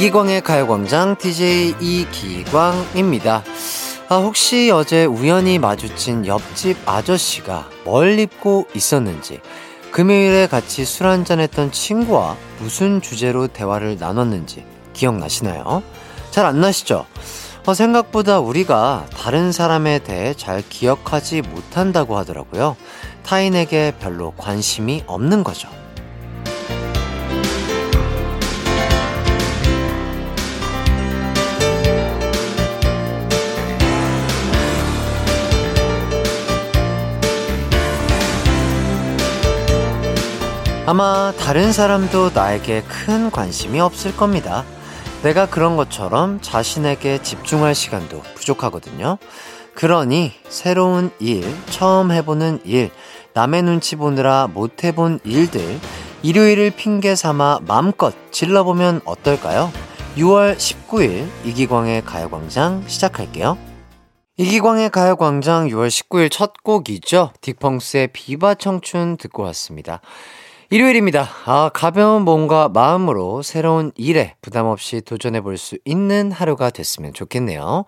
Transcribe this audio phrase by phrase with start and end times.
[0.00, 3.44] 이기광의 가요광장 DJ 이기광입니다.
[4.08, 9.40] 아, 혹시 어제 우연히 마주친 옆집 아저씨가 뭘 입고 있었는지,
[9.90, 15.82] 금요일에 같이 술 한잔했던 친구와 무슨 주제로 대화를 나눴는지 기억나시나요?
[16.30, 17.04] 잘 안 나시죠?
[17.66, 22.74] 어, 생각보다 우리가 다른 사람에 대해 잘 기억하지 못한다고 하더라고요.
[23.22, 25.68] 타인에게 별로 관심이 없는 거죠.
[40.90, 44.64] 아마 다른 사람도 나에게 큰 관심이 없을 겁니다.
[45.22, 49.18] 내가 그런 것처럼 자신에게 집중할 시간도 부족하거든요.
[49.76, 52.90] 그러니 새로운 일, 처음 해보는 일,
[53.34, 55.78] 남의 눈치 보느라 못 해본 일들,
[56.24, 59.70] 일요일을 핑계 삼아 마음껏 질러보면 어떨까요?
[60.16, 63.56] 6월 19일 이기광의 가요광장 시작할게요.
[64.38, 67.32] 이기광의 가요광장 6월 19일 첫 곡이죠.
[67.42, 70.00] 딕펑스의 비바 청춘 듣고 왔습니다.
[70.72, 71.28] 일요일입니다.
[71.46, 77.86] 아, 가벼운 몸과 마음으로 새로운 일에 부담 없이 도전해 볼 수 있는 하루가 됐으면 좋겠네요.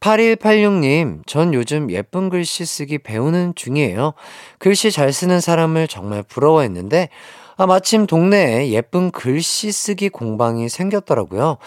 [0.00, 4.14] 8186님, 전 요즘 예쁜 글씨 쓰기 배우는 중이에요.
[4.58, 7.10] 글씨 잘 쓰는 사람을 정말 부러워했는데,
[7.58, 11.58] 아, 마침 동네에 예쁜 글씨 쓰기 공방이 생겼더라고요.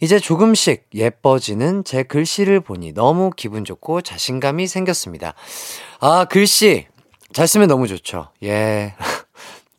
[0.00, 5.34] 이제 조금씩 예뻐지는 제 글씨를 보니 너무 기분 좋고 자신감이 생겼습니다.
[6.00, 6.86] 아, 글씨.
[7.34, 8.28] 잘 쓰면 너무 좋죠.
[8.42, 8.94] 예.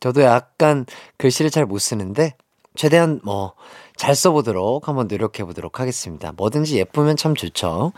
[0.00, 0.86] 저도 약간
[1.18, 2.34] 글씨를 잘 못 쓰는데,
[2.74, 3.54] 최대한 뭐,
[3.96, 6.32] 잘 써보도록 한번 노력해보도록 하겠습니다.
[6.36, 7.92] 뭐든지 예쁘면 참 좋죠.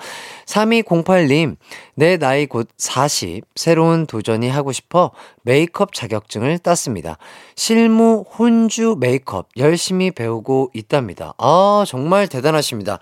[0.46, 1.56] 3208님,
[2.02, 5.12] 내 나이 곧 40, 새로운 도전이 하고 싶어
[5.42, 7.16] 메이크업 자격증을 땄습니다.
[7.54, 11.32] 실무 혼주 메이크업 열심히 배우고 있답니다.
[11.38, 12.98] 아, 정말 대단하십니다.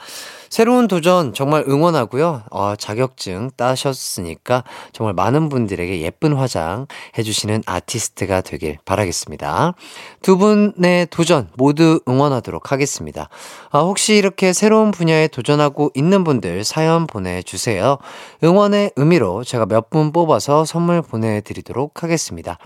[0.51, 2.43] 새로운 도전 정말 응원하고요.
[2.51, 6.87] 어, 자격증 따셨으니까 정말 많은 분들에게 예쁜 화장
[7.17, 9.75] 해주시는 아티스트가 되길 바라겠습니다.
[10.23, 13.29] 두 분의 도전 모두 응원하도록 하겠습니다.
[13.71, 17.99] 아, 혹시 이렇게 새로운 분야에 도전하고 있는 분들 사연 보내주세요.
[18.43, 22.59] 응원의 의미로 제가 몇 분 뽑아서 선물 보내드리도록 하겠습니다.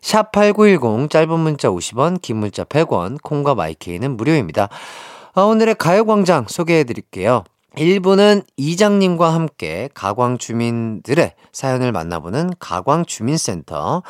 [0.00, 4.68] 샵8910 짧은 문자 50원, 긴 문자 100원, 콩과 마이케이는 무료입니다.
[5.34, 7.44] 아, 오늘의 가요광장 소개해 드릴게요.
[7.76, 14.02] 1부는 이장님과 함께 가광 주민들의 사연을 만나보는 가광 주민센터.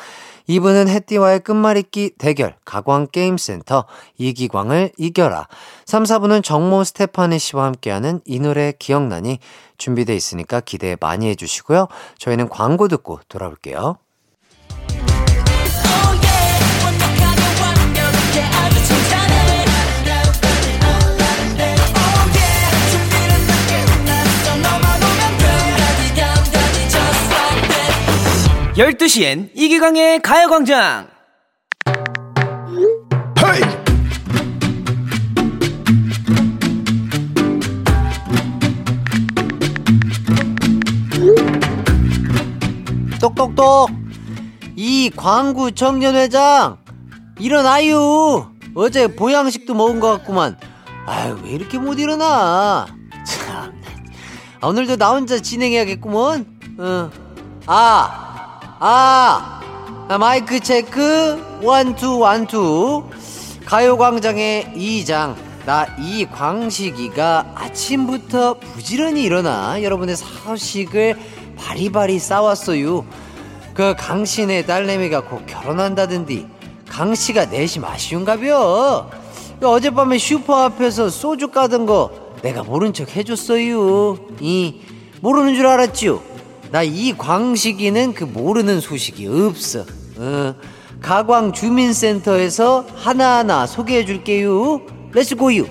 [0.47, 3.85] 2부는 해띠와의 끝말잇기 대결 가광 게임센터
[4.17, 5.47] 이기광을 이겨라.
[5.85, 9.39] 3, 4부는 정모 스테파니 씨와 함께하는 이 노래 기억나니
[9.77, 11.87] 준비돼 있으니까 기대 많이 해주시고요.
[12.19, 13.97] 저희는 광고 듣고 돌아올게요.
[15.87, 16.34] Oh yeah.
[28.75, 31.07] 12시엔 이기광의 가요광장.
[33.39, 33.61] 헤이!
[43.21, 43.91] 똑똑똑.
[44.75, 46.77] 이 광구 청년회장
[47.39, 48.45] 일어나유.
[48.75, 50.57] 어제 보양식도 먹은 것 같구만.
[51.05, 52.85] 아유 왜 이렇게 못 일어나?
[53.25, 53.73] 참.
[54.59, 56.45] 아, 오늘도 나 혼자 진행해야겠구먼.
[56.77, 57.09] 어.
[57.67, 58.24] 아
[58.87, 59.61] 아!
[60.07, 63.03] 아, 마이크 체크, 원투, 원투.
[63.65, 65.35] 가요광장의 이장,
[65.65, 71.17] 나 이광식이가 아침부터 부지런히 일어나 여러분의 사식을
[71.57, 73.07] 바리바리 싸웠어요.
[73.73, 76.45] 그 강신의 딸내미가 곧 결혼한다던디
[76.87, 79.09] 강씨가 내심 아쉬운가벼.
[79.63, 82.11] 어젯밤에 슈퍼 앞에서 소주 까던 거
[82.43, 84.19] 내가 모른 척 해줬어요.
[84.41, 84.81] 이
[85.21, 86.34] 모르는 줄 알았지요.
[86.75, 89.85] 나 이 광식이는 그 모르는 소식이 없어.
[90.17, 90.55] 어,
[91.01, 94.81] 가광 주민센터에서 하나하나 소개해 줄게요.
[95.13, 95.67] Let's go유.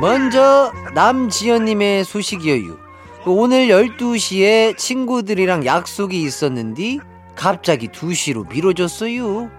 [0.00, 2.78] 먼저 남지연님의 소식이에요.
[3.26, 6.98] 오늘 12시에 친구들이랑 약속이 있었는데
[7.40, 9.50] 갑자기 2시로 미뤄졌어요.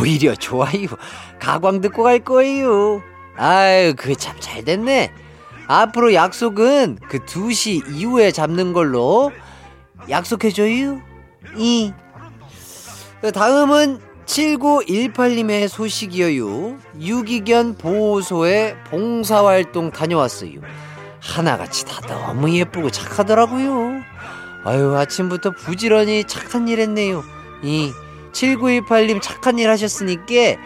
[0.00, 0.86] 오히려 좋아요.
[1.38, 3.02] 가광 듣고 갈 거예요.
[3.36, 5.12] 아유, 그 참 잘 됐네.
[5.66, 9.32] 앞으로 약속은 그 2시 이후에 잡는 걸로
[10.08, 11.02] 약속해줘요.
[11.58, 11.92] 이.
[13.20, 16.78] 그 다음은 7918님의 소식이어요.
[17.02, 20.58] 유기견 보호소에 봉사활동 다녀왔어요.
[21.20, 24.00] 하나같이 다 너무 예쁘고 착하더라고요.
[24.64, 27.22] 아유, 아침부터 부지런히 착한 일 했네요.
[27.62, 27.92] 이
[28.32, 30.60] 7918님 착한 일 하셨으니까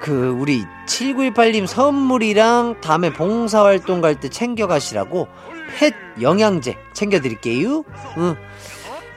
[0.00, 5.28] 그 우리 7918님 선물이랑 다음에 봉사활동 갈 때 챙겨가시라고
[5.78, 7.84] 펫 영양제 챙겨드릴게요.
[8.18, 8.36] 응.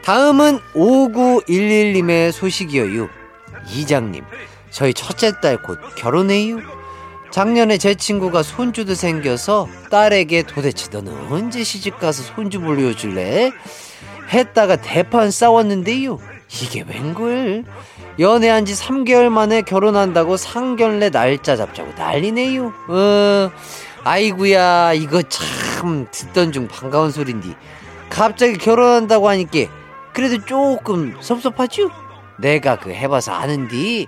[0.04, 3.10] 다음은 5911님의 소식이에요.
[3.72, 4.24] 이장님,
[4.72, 6.58] 저희 첫째 딸 곧 결혼해요.
[7.32, 13.52] 작년에 제 친구가 손주도 생겨서 딸에게 도대체 너는 언제 시집가서 손주 물려줄래?
[14.32, 16.20] 했다가 대판 싸웠는데요.
[16.62, 17.66] 이게 웬걸?
[18.20, 22.74] 연애한 지 3개월 만에 결혼한다고 상견례 날짜 잡자고 난리네요.
[22.90, 23.52] 어,
[24.04, 27.56] 아이구야, 이거 참 듣던 중 반가운 소린디.
[28.10, 29.72] 갑자기 결혼한다고 하니까
[30.14, 31.92] 그래도 조금 섭섭하죠?
[32.40, 34.08] 내가 그 해봐서 아는디.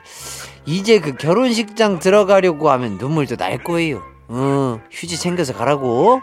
[0.65, 4.01] 이제 그 결혼식장 들어가려고 하면 눈물도 날 거예요.
[4.27, 6.21] 어, 휴지 챙겨서 가라고.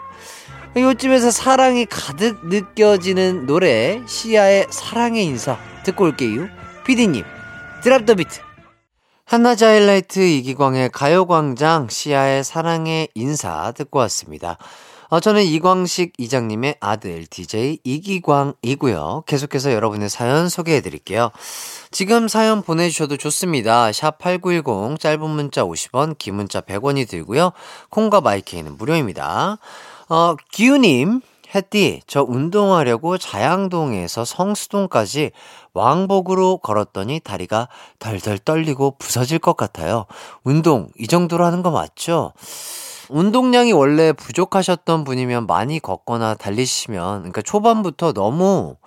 [0.77, 6.47] 요쯤에서 사랑이 가득 느껴지는 노래 시아의 사랑의 인사 듣고 올게요.
[6.85, 7.23] 피디님
[7.83, 8.39] 드랍 더 비트
[9.25, 14.57] 한낮 하이라이트 이기광의 가요광장 시아의 사랑의 인사 듣고 왔습니다.
[15.11, 19.23] 어, 저는 이광식 이장님의 아들 DJ 이기광이고요.
[19.25, 21.31] 계속해서 여러분의 사연 소개해 드릴게요.
[21.89, 23.91] 지금 사연 보내주셔도 좋습니다.
[23.91, 27.53] 샵 8910 짧은 문자 50원 긴 문자 100원이 들고요.
[27.89, 29.57] 콩과 마이케이는 무료입니다.
[30.09, 31.21] 어, 기우님,
[31.53, 35.31] 햇띠, 저 운동하려고 자양동에서 성수동까지
[35.73, 37.69] 왕복으로 걸었더니 다리가
[37.99, 40.07] 덜덜 떨리고 부서질 것 같아요.
[40.43, 42.33] 운동, 이 정도로 하는 거 맞죠?
[43.09, 48.77] 운동량이 원래 부족하셨던 분이면 많이 걷거나 달리시면, 그러니까 초반부터 너무,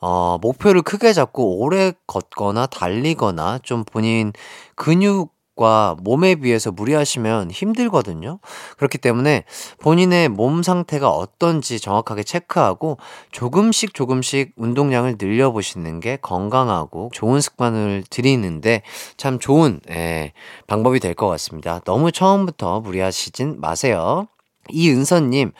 [0.00, 4.32] 어, 목표를 크게 잡고 오래 걷거나 달리거나 좀 본인
[4.76, 8.40] 근육 과 몸에 비해서 무리하시면 힘들거든요.
[8.76, 9.44] 그렇기 때문에
[9.80, 12.98] 본인의 몸 상태가 어떤지 정확하게 체크하고
[13.30, 18.82] 조금씩 조금씩 운동량을 늘려보시는 게 건강하고 좋은 습관을 들이는데
[19.16, 20.32] 참 좋은 예,
[20.66, 21.78] 방법이 될 것 같습니다.
[21.84, 24.26] 너무 처음부터 무리하시진 마세요.
[24.70, 25.52] 이은서님,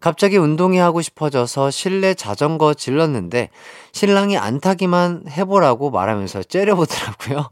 [0.00, 3.50] 갑자기 운동이 하고 싶어져서 실내 자전거 질렀는데
[3.92, 7.50] 신랑이 안 타기만 해보라고 말하면서 째려보더라고요.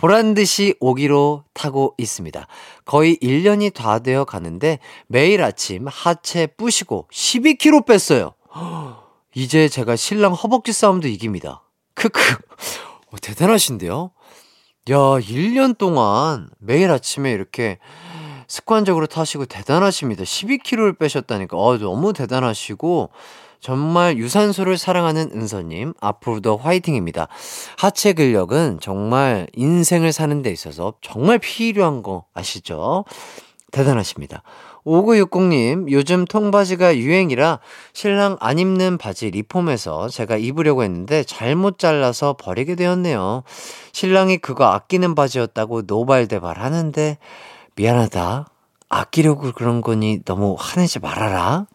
[0.00, 2.46] 보란 듯이 오기로 타고 있습니다.
[2.86, 8.32] 거의 1년이 다 되어 가는데 매일 아침 하체 뿌시고 12kg 뺐어요.
[9.34, 11.62] 이제 제가 신랑 허벅지 싸움도 이깁니다.
[11.94, 12.18] 크크.
[13.12, 14.10] 어, 대단하신데요?
[14.88, 17.78] 야, 1년 동안 매일 아침에 이렇게
[18.48, 20.24] 습관적으로 타시고 대단하십니다.
[20.24, 21.58] 12kg를 빼셨다니까.
[21.58, 23.10] 어, 너무 대단하시고
[23.60, 27.28] 정말 유산소를 사랑하는 은서님, 앞으로도 화이팅입니다.
[27.76, 33.04] 하체 근력은 정말 인생을 사는 데 있어서 정말 필요한 거 아시죠?
[33.70, 34.42] 대단하십니다.
[34.84, 37.60] 5960님, 요즘 통바지가 유행이라
[37.92, 43.42] 신랑 안 입는 바지 리폼해서 제가 입으려고 했는데 잘못 잘라서 버리게 되었네요.
[43.92, 47.18] 신랑이 그거 아끼는 바지였다고 노발대발 하는데
[47.76, 48.46] 미안하다.
[48.90, 51.66] 아끼려고 그런 거니 너무 화내지 말아라.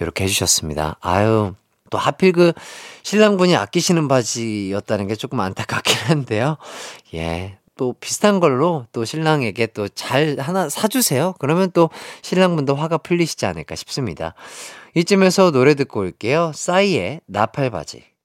[0.00, 0.98] 이렇게 해주셨습니다.
[1.00, 1.54] 아유,
[1.90, 2.52] 또 하필 그
[3.02, 6.58] 신랑분이 아끼시는 바지였다는 게 조금 안타깝긴 한데요.
[7.14, 7.56] 예.
[7.76, 11.34] 또 비슷한 걸로 또 신랑에게 또 잘 하나 사주세요.
[11.38, 11.90] 그러면 또
[12.22, 14.34] 신랑분도 화가 풀리시지 않을까 싶습니다.
[14.94, 16.52] 이쯤에서 노래 듣고 올게요.
[16.54, 18.15] 싸이의 나팔바지.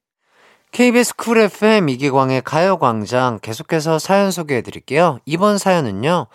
[0.71, 5.19] KBS Cool FM 이기광의 가요광장 계속해서 사연 소개해 드릴게요.
[5.25, 6.27] 이번 사연은요.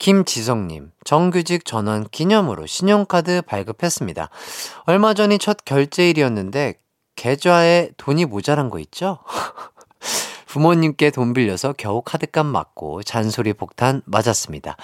[0.00, 4.28] 김지성님, 정규직 전환 기념으로 신용카드 발급했습니다.
[4.86, 6.74] 얼마 전이 첫 결제일이었는데
[7.14, 9.20] 계좌에 돈이 모자란 거 있죠?
[10.46, 14.76] 부모님께 돈 빌려서 겨우 카드값 막고 잔소리 폭탄 맞았습니다.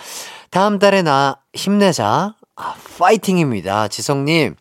[0.50, 2.36] 다음 달에 나 힘내자.
[2.54, 3.88] 아, 파이팅입니다.
[3.88, 4.54] 지성님.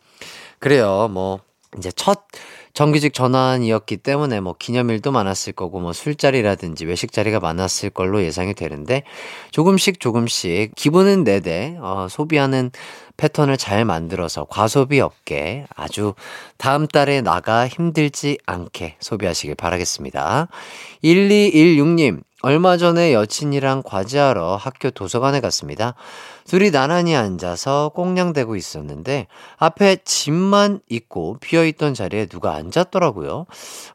[0.57, 1.09] 그래요.
[1.11, 1.41] 뭐,
[1.77, 2.25] 이제 첫
[2.73, 9.03] 정규직 전환이었기 때문에 뭐 기념일도 많았을 거고 뭐 술자리라든지 외식 자리가 많았을 걸로 예상이 되는데
[9.51, 12.71] 조금씩 조금씩 기분은 내되 어, 소비하는
[13.17, 16.15] 패턴을 잘 만들어서 과소비 없게 아주
[16.57, 20.47] 다음 달에 나가 힘들지 않게 소비하시길 바라겠습니다.
[21.03, 25.93] 1216님, 얼마 전에 여친이랑 과제하러 학교 도서관에 갔습니다.
[26.45, 33.45] 둘이 나란히 앉아서 꽁냥대고 있었는데 앞에 짐만 있고 비어있던 자리에 누가 앉았더라고요.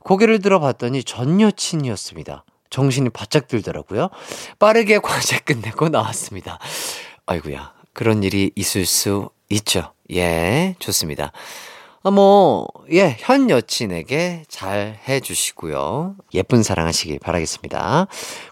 [0.01, 2.45] 고개를 들어봤더니 전 여친이었습니다.
[2.71, 4.11] 정신이 바짝 들더라고요.
[4.59, 6.59] 빠르게 과제 끝내고 나왔습니다.
[7.27, 9.93] 아이구야 그런 일이 있을 수 있죠.
[10.13, 11.33] 예, 좋습니다.
[12.07, 16.15] 아, 뭐, 예, 현 여친에게 잘 해주시고요.
[16.35, 18.07] 예쁜 사랑하시길 바라겠습니다.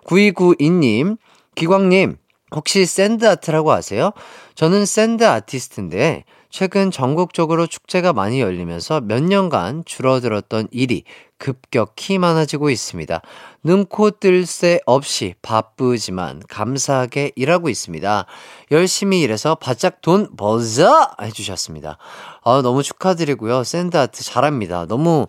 [0.07, 1.19] 9292님,
[1.55, 2.17] 기광님,
[2.51, 4.11] 혹시 sand art라고 아세요?
[4.57, 11.05] 저는 sand artist인데 최근 전국적으로 축제가 많이 열리면서 몇 년간 줄어들었던 일이
[11.45, 13.21] 급격히 많아지고 있습니다.
[13.63, 18.25] 눈코 뜰 새 없이 바쁘지만 감사하게 일하고 있습니다.
[18.71, 21.13] 열심히 일해서 바짝 돈 벌자!
[21.21, 21.99] 해주셨습니다.
[22.45, 23.63] 아, 너무 축하드리고요.
[23.65, 24.87] sand art 잘합니다.
[24.87, 25.27] 너무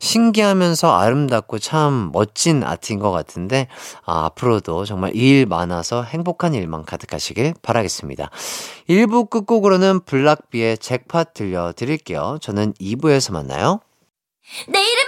[0.00, 3.68] 신기하면서 아름답고 참 멋진 아트인 것 같은데,
[4.06, 8.30] 아, 앞으로도 정말 일 많아서 행복한 일만 가득하시길 바라겠습니다.
[8.88, 12.38] 1부 끝곡으로는 블락비의 잭팟 들려드릴게요.
[12.40, 13.80] 저는 2부에서 만나요.
[14.66, 15.07] 내 이름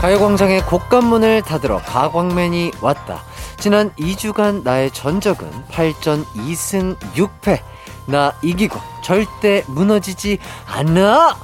[0.00, 3.22] 가요광장의 곡간문을 닫으러 가광맨이 왔다.
[3.58, 7.58] 지난 2주간 나의 전적은 8전 2승 6패.
[8.06, 11.36] 나 이기고 절대 무너지지 않아!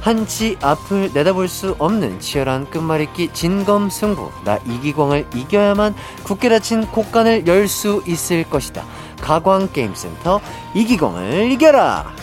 [0.00, 4.30] 한치 앞을 내다볼 수 없는 치열한 끝말잇기 진검승부.
[4.44, 8.82] 나 이기광을 이겨야만 굳게 닫힌 곡간을 열 수 있을 것이다.
[9.20, 10.40] 가광게임센터
[10.74, 12.14] 이기광을 이겨라!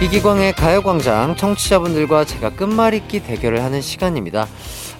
[0.00, 4.46] 이기광의 가요광장 청취자분들과 제가 끝말잇기 대결을 하는 시간입니다.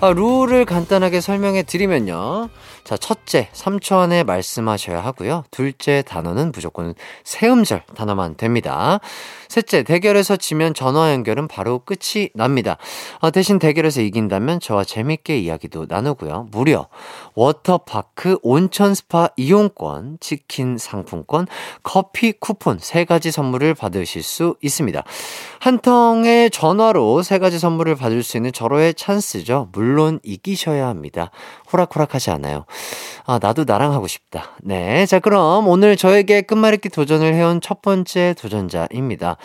[0.01, 2.49] 아, 룰을 간단하게 설명해 드리면요.
[2.83, 5.45] 자, 첫째, 3초 안에 말씀하셔야 하고요.
[5.53, 8.99] 둘째 단어는 무조건 세음절 단어만 됩니다.
[9.49, 12.77] 셋째, 대결에서 지면 전화 연결은 바로 끝이 납니다.
[13.21, 16.49] 아, 대신 대결에서 이긴다면 저와 재밌게 이야기도 나누고요.
[16.51, 16.89] 무려
[17.35, 21.47] 워터파크 온천 스파 이용권, 치킨 상품권,
[21.83, 25.03] 커피 쿠폰 세 가지 선물을 받으실 수 있습니다.
[25.61, 29.71] 한 통의 전화로 세 가지 선물을 받을 수 있는 절호의 찬스죠.
[29.73, 31.31] 물론 이기셔야 합니다.
[31.73, 32.67] 호락호락하지 않아요.
[33.25, 34.57] 아, 나도 나랑 하고 싶다.
[34.63, 35.07] 네.
[35.07, 39.38] 자, 그럼 오늘 저에게 끝말잇기 도전을 해온 첫 번째 도전자입니다.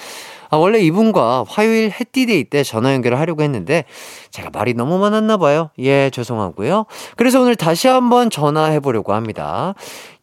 [0.50, 3.86] 아, 원래 이분과 화요일 해띠데이 때 전화 연결을 하려고 했는데
[4.30, 5.72] 제가 말이 너무 많았나 봐요.
[5.80, 6.86] 예, 죄송하고요.
[7.18, 9.74] 그래서 오늘 다시 한번 전화해 보려고 합니다.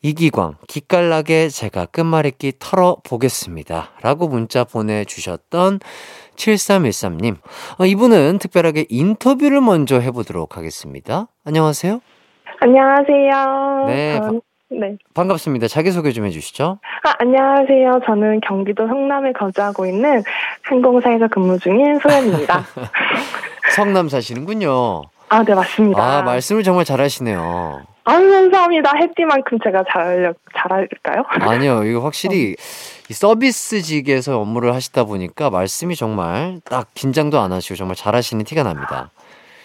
[0.02, 3.90] 이기광, 기깔나게 제가 끝말잇기 털어보겠습니다.
[4.02, 5.80] 라고 문자 보내주셨던
[6.36, 7.36] 7313님.
[7.78, 11.26] 어, 이분은 특별하게 인터뷰를 먼저 해보도록 하겠습니다.
[11.44, 12.00] 안녕하세요.
[12.60, 13.86] 안녕하세요.
[13.88, 14.96] 네, 전- 네.
[15.14, 15.66] 반갑습니다.
[15.66, 16.78] 자기소개 좀 해주시죠.
[17.02, 18.00] 아, 안녕하세요.
[18.06, 20.22] 저는 경기도 성남에 거주하고 있는
[20.62, 22.64] 항공사에서 근무 중인 소연입니다.
[23.74, 25.02] 성남 사시는군요.
[25.28, 26.02] 아, 네, 맞습니다.
[26.02, 27.82] 아, 말씀을 정말 잘하시네요.
[28.04, 28.92] 아유, 감사합니다.
[28.96, 31.24] 해띠만큼 제가 잘, 잘할까요?
[31.50, 32.54] 아니요, 이거 확실히
[33.08, 39.10] 이 서비스직에서 업무를 하시다 보니까 말씀이 정말 딱 긴장도 안 하시고 정말 잘하시는 티가 납니다.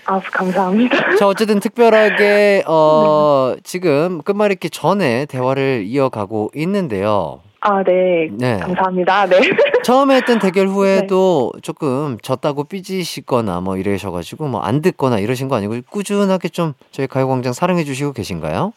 [0.06, 0.96] 아, 감사합니다.
[1.18, 7.42] 자, 어쨌든 특별하게, 어, 지금 끝말잇기 전에 대화를 이어가고 있는데요.
[7.62, 8.30] 아, 네.
[8.32, 8.60] 네.
[8.60, 9.26] 감사합니다.
[9.26, 9.40] 네.
[9.84, 15.78] 처음에 했던 대결 후에도 조금 졌다고 삐지시거나 뭐 이러셔가지고 뭐 안 듣거나 이러신 거 아니고
[15.90, 18.74] 꾸준하게 좀 저희 가요광장 사랑해 주시고 계신가요?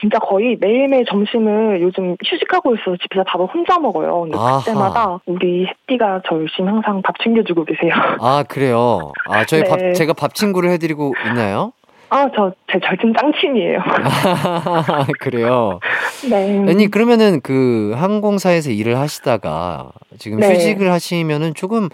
[0.00, 4.22] 진짜 거의 매일매일 점심을 요즘 휴직하고 있어서 집에서 밥을 혼자 먹어요.
[4.22, 4.58] 근데 아하.
[4.60, 7.90] 그때마다 우리 해띠가 저 열심히 항상 밥 챙겨주고 계세요.
[8.20, 9.12] 아, 그래요.
[9.28, 9.68] 아, 저희 네.
[9.68, 11.72] 밥, 제가 밥 친구를 해드리고 있나요?
[12.08, 13.80] 아, 저 제 절친 짱친이에요.
[15.18, 15.80] 그래요.
[16.28, 16.64] 네.
[16.68, 20.52] 아니 그러면은 그 항공사에서 일을 하시다가 지금 네.
[20.54, 21.88] 휴직을 하시면은 조금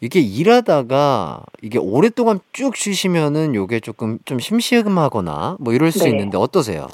[0.00, 6.10] 이게 일하다가 이게 오랫동안 쭉 쉬시면은 요게 조금 좀 심심하거나 뭐 이럴 수 네.
[6.10, 6.88] 있는데 어떠세요?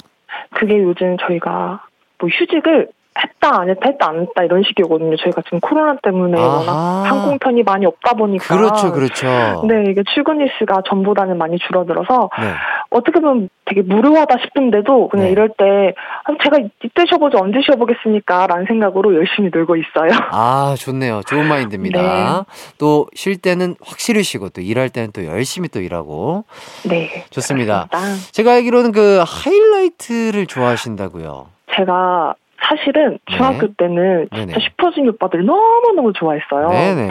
[0.51, 1.83] 그게 요즘 저희가
[2.19, 5.15] 뭐 휴직을 했다 안 했다 했다 안 했다 이런 식이거든요.
[5.17, 6.57] 저희가 지금 코로나 때문에 아하.
[6.57, 9.25] 워낙 항공편이 많이 없다 보니까 그렇죠, 그렇죠.
[9.67, 12.51] 네 이게 출근 일수가 전보다는 많이 줄어들어서 네.
[12.89, 15.31] 어떻게 보면 되게 무료하다 싶은데도 그냥 네.
[15.31, 15.93] 이럴 때
[16.25, 20.11] 아, 제가 이때 쉬어보지 언제 쉬어보겠습니까라는 생각으로 열심히 놀고 있어요.
[20.31, 21.21] 아, 좋네요.
[21.25, 22.45] 좋은 마인드입니다.
[22.77, 26.43] 또쉴 때는 확실히 쉬고 또 일할 때는 또 열심히 또 일하고
[26.87, 27.87] 네 좋습니다.
[27.89, 28.31] 그렇습니다.
[28.31, 31.47] 제가 알기로는 그 하이라이트를 좋아하신다고요.
[31.75, 33.35] 제가 사실은 네.
[33.37, 34.45] 중학교 때는 네네.
[34.53, 36.69] 진짜 슈퍼주니어 오빠들 너무너무 좋아했어요.
[36.69, 37.09] 네네.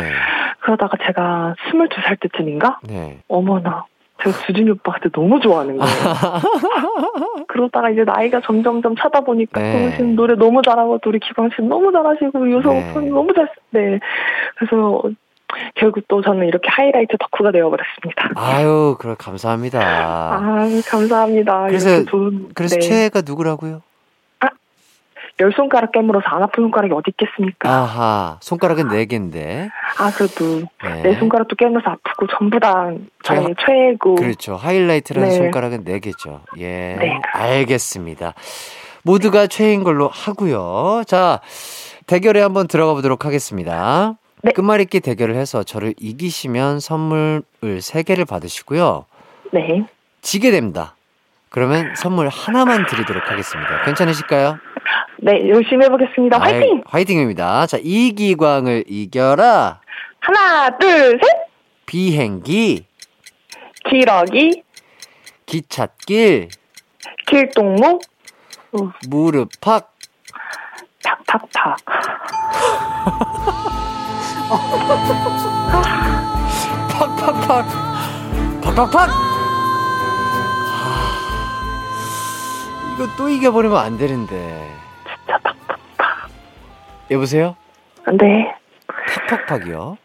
[0.60, 3.18] 그러다가 제가 22살 때쯤인가 네.
[3.28, 3.84] 어머나
[4.22, 5.92] 제가 주준이 오빠 그때 너무 좋아하는 거예요.
[7.48, 9.72] 그러다가 이제 나이가 점점점 차다 보니까 네.
[9.72, 12.90] 동훈 씨는 노래 너무 잘하고 또 우리 기광 씨는 너무 잘하시고 요성 네.
[12.90, 13.98] 오빠는 너무 잘, 네.
[14.56, 15.02] 그래서
[15.74, 18.30] 결국 또 저는 이렇게 하이라이트 덕후가 되어버렸습니다.
[18.36, 19.78] 아유, 그래 감사합니다.
[19.80, 21.66] 아, 감사합니다.
[21.66, 22.80] 그래서- 좋은, 그래서 네.
[22.80, 23.82] 최애가 누구라고요?
[25.40, 27.68] 열 손가락 깨물어서 안 아픈 손가락이 어디 있겠습니까?
[27.68, 29.68] 아하, 손가락은 네 개인데.
[29.98, 31.02] 아, 그래도 네.
[31.02, 32.86] 내 손가락도 깨물어서 아프고 전부 다
[33.24, 34.14] 저의 제가- 최애고.
[34.14, 34.54] 그렇죠.
[34.54, 35.34] 하이라이트라는 네.
[35.36, 36.40] 손가락은 네 개죠.
[36.58, 36.96] 예.
[36.98, 37.20] 네.
[37.32, 38.34] 알겠습니다.
[39.02, 41.02] 모두가 최애인 걸로 하고요.
[41.06, 41.40] 자,
[42.06, 44.14] 대결에 한번 들어가 보도록 하겠습니다.
[44.42, 44.52] 네.
[44.52, 47.42] 끝말잇기 대결을 해서 저를 이기시면 선물을
[47.80, 49.06] 세개를 받으시고요.
[49.52, 49.84] 네.
[50.22, 50.94] 지게 됩니다.
[51.48, 53.82] 그러면 선물 하나만 드리도록 하겠습니다.
[53.84, 54.58] 괜찮으실까요?
[55.18, 56.38] 네, 열심히 해보겠습니다.
[56.38, 56.60] 화이팅!
[56.62, 57.66] 아이, 화이팅입니다.
[57.66, 59.80] 자, 이기광을 이겨라.
[60.20, 61.30] 하나, 둘, 셋!
[61.86, 62.86] 비행기,
[63.88, 64.62] 기러기,
[65.46, 66.48] 기찻길,
[67.26, 67.98] 길동무,
[69.08, 69.92] 무릎팍,
[71.02, 71.76] 팍팍팍.
[76.90, 77.66] 팍팍팍,
[78.62, 79.10] 팍팍팍.
[79.10, 79.14] 하,
[82.94, 84.73] 이거 또 이겨버리면 안 되는데.
[85.26, 86.28] 진짜 팍팍팍.
[87.10, 87.56] 여보세요?
[88.12, 88.54] 네.
[89.28, 89.96] 팍팍팍이요?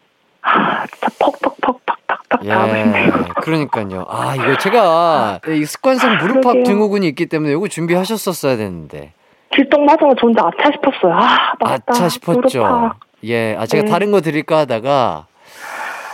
[0.42, 3.10] 아, 진짜 퍽퍽퍽팍팍팍 예.
[3.42, 4.06] 그러니까요.
[4.08, 6.64] 아, 이거 제가 이 습관성 무릎팍.
[6.64, 9.12] 증후군이 있기 때문에 이거 준비하셨었어야 되는데.
[9.52, 11.12] 길동 맞아서 저 혼자 아차 싶었어요.
[11.14, 11.82] 아, 맞다.
[11.92, 12.60] 아차 싶었죠.
[12.62, 13.00] 무릎팍.
[13.24, 13.90] 예, 아, 제가 네.
[13.90, 15.26] 다른 거 드릴까 하다가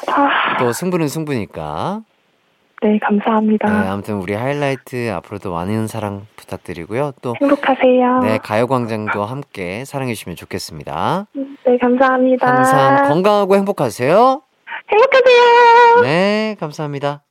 [0.09, 2.01] 아, 또 승부는 승부니까.
[2.83, 3.69] 네, 감사합니다.
[3.83, 7.13] 네, 아무튼 우리 하이라이트 앞으로도 많은 사랑 부탁드리고요.
[7.23, 8.19] 또, 행복하세요.
[8.21, 11.27] 네, 가요광장도 함께 사랑해 주시면 좋겠습니다.
[11.35, 12.47] 네, 감사합니다.
[12.47, 14.43] 항상 건강하고 행복하세요.
[14.91, 16.03] 행복하세요.
[16.03, 17.23] 네, 감사합니다.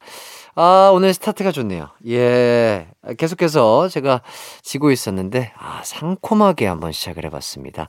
[0.55, 1.89] 아, 오늘 스타트가 좋네요.
[2.07, 2.87] 예.
[3.17, 4.21] 계속해서 제가
[4.63, 7.87] 지고 있었는데, 아, 상콤하게 한번 시작을 해봤습니다.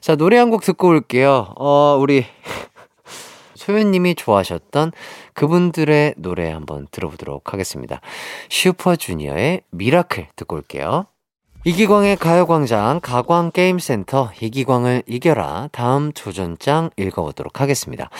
[0.00, 1.54] 자, 노래 한 곡 듣고 올게요.
[1.58, 2.24] 어, 우리,
[3.54, 4.92] 소연님이 좋아하셨던
[5.34, 8.00] 그분들의 노래 한번 들어보도록 하겠습니다.
[8.50, 11.06] 슈퍼주니어의 Miracle 듣고 올게요.
[11.64, 18.10] 이기광의 가요광장 가광게임센터 이기광을 이겨라 다음 도전장 읽어보도록 하겠습니다.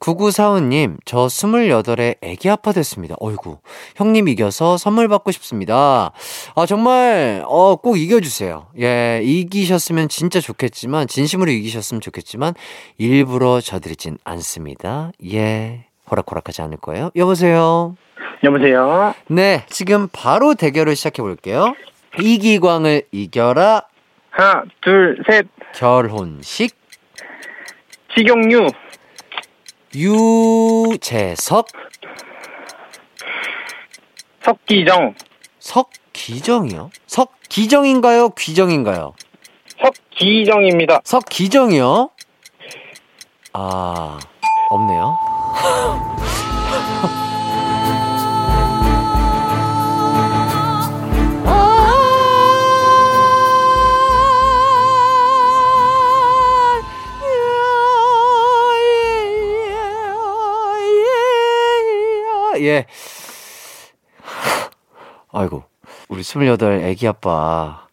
[0.00, 3.16] 9945님, 저 28에 애기 아빠 됐습니다.
[3.18, 3.58] 어이구,
[3.96, 6.12] 형님 이겨서 선물 받고 싶습니다.
[6.54, 8.68] 아, 정말, 어, 꼭 이겨주세요.
[8.80, 12.54] 예, 이기셨으면 진짜 좋겠지만, 진심으로 이기셨으면 좋겠지만,
[12.96, 15.10] 일부러 져드리진 않습니다.
[15.30, 17.10] 예, 호락호락하지 않을 거예요.
[17.16, 17.96] 여보세요?
[18.44, 19.14] 여보세요.
[19.28, 21.74] 네, 지금 바로 대결을 시작해 볼게요.
[22.20, 23.82] 이기광을 이겨라
[24.30, 25.46] 하나, 둘, 셋.
[25.74, 26.76] 결혼식
[28.14, 28.68] 식용유.
[29.94, 31.66] 유재석
[34.42, 35.14] 석기정.
[35.58, 36.90] 석기정이요?
[37.06, 38.30] 석기정인가요?
[38.30, 39.14] 귀정인가요?
[39.82, 41.00] 석기정입니다.
[41.04, 42.10] 석기정이요?
[43.52, 44.18] 아
[44.70, 45.16] 없네요.
[62.60, 62.86] 예.
[65.30, 65.64] 아이고,
[66.08, 67.87] 우리 28 애기 아빠.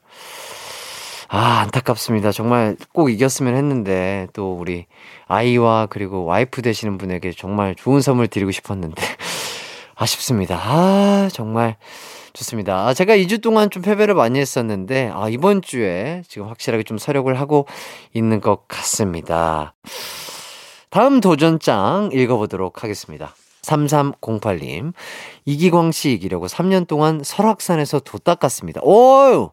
[1.38, 2.32] 아, 안타깝습니다.
[2.32, 4.86] 정말 꼭 이겼으면 했는데, 또 우리
[5.28, 9.04] 아이와 그리고 와이프 되시는 분에게 정말 좋은 선물 드리고 싶었는데,
[9.96, 10.58] 아쉽습니다.
[10.58, 11.76] 아, 정말
[12.32, 12.88] 좋습니다.
[12.88, 17.38] 아, 제가 2주 동안 좀 패배를 많이 했었는데, 아, 이번 주에 지금 확실하게 좀 서력을
[17.38, 17.68] 하고
[18.14, 19.74] 있는 것 같습니다.
[20.90, 23.36] 다음 도전장 읽어보도록 하겠습니다.
[23.62, 24.94] 3308님,
[25.44, 28.80] 이기광 씨 이기려고 3년 동안 설악산에서 도 닦았습니다.
[28.84, 29.50] 오유!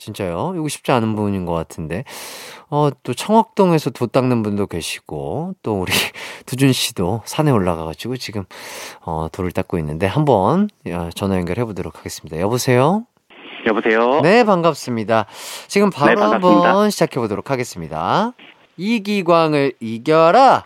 [0.00, 0.54] 진짜요?
[0.56, 2.04] 이거 쉽지 않은 부분인 것 같은데.
[2.70, 5.92] 어, 또 청학동에서 도 닦는 분도 계시고, 또 우리
[6.46, 8.44] 두준 씨도 산에 올라가가지고 지금,
[9.02, 12.40] 어, 돌을 닦고 있는데, 한번 어, 전화 연결해 보도록 하겠습니다.
[12.40, 13.04] 여보세요?
[13.66, 14.20] 여보세요.
[14.22, 15.26] 네, 반갑습니다.
[15.68, 16.26] 지금 바로 네.
[16.26, 18.32] 한번 시작해 보도록 하겠습니다.
[18.78, 20.64] 이기광을 이겨라!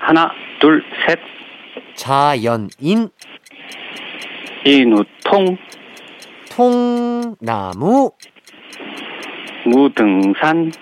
[0.00, 1.18] 하나, 둘, 셋.
[1.94, 3.10] 자연인,
[4.64, 5.56] 인우통.
[6.50, 8.12] 통나무,
[9.64, 10.72] 무등산.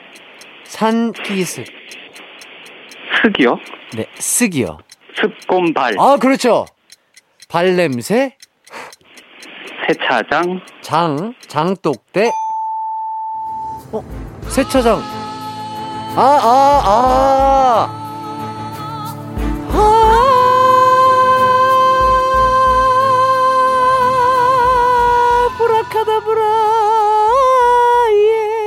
[0.65, 1.67] 산기슭,
[3.23, 3.59] 습이요.
[3.95, 4.79] 네, 쓱이요.
[5.15, 5.97] 습곤발.
[5.99, 6.65] 아, 그렇죠.
[7.49, 8.37] 발냄새,
[9.87, 10.61] 세차장.
[10.81, 12.31] 장, 장독대.
[13.93, 14.03] 어,
[14.49, 15.03] 세차장.
[16.17, 17.99] 아, 아, 아.
[17.99, 18.02] 아.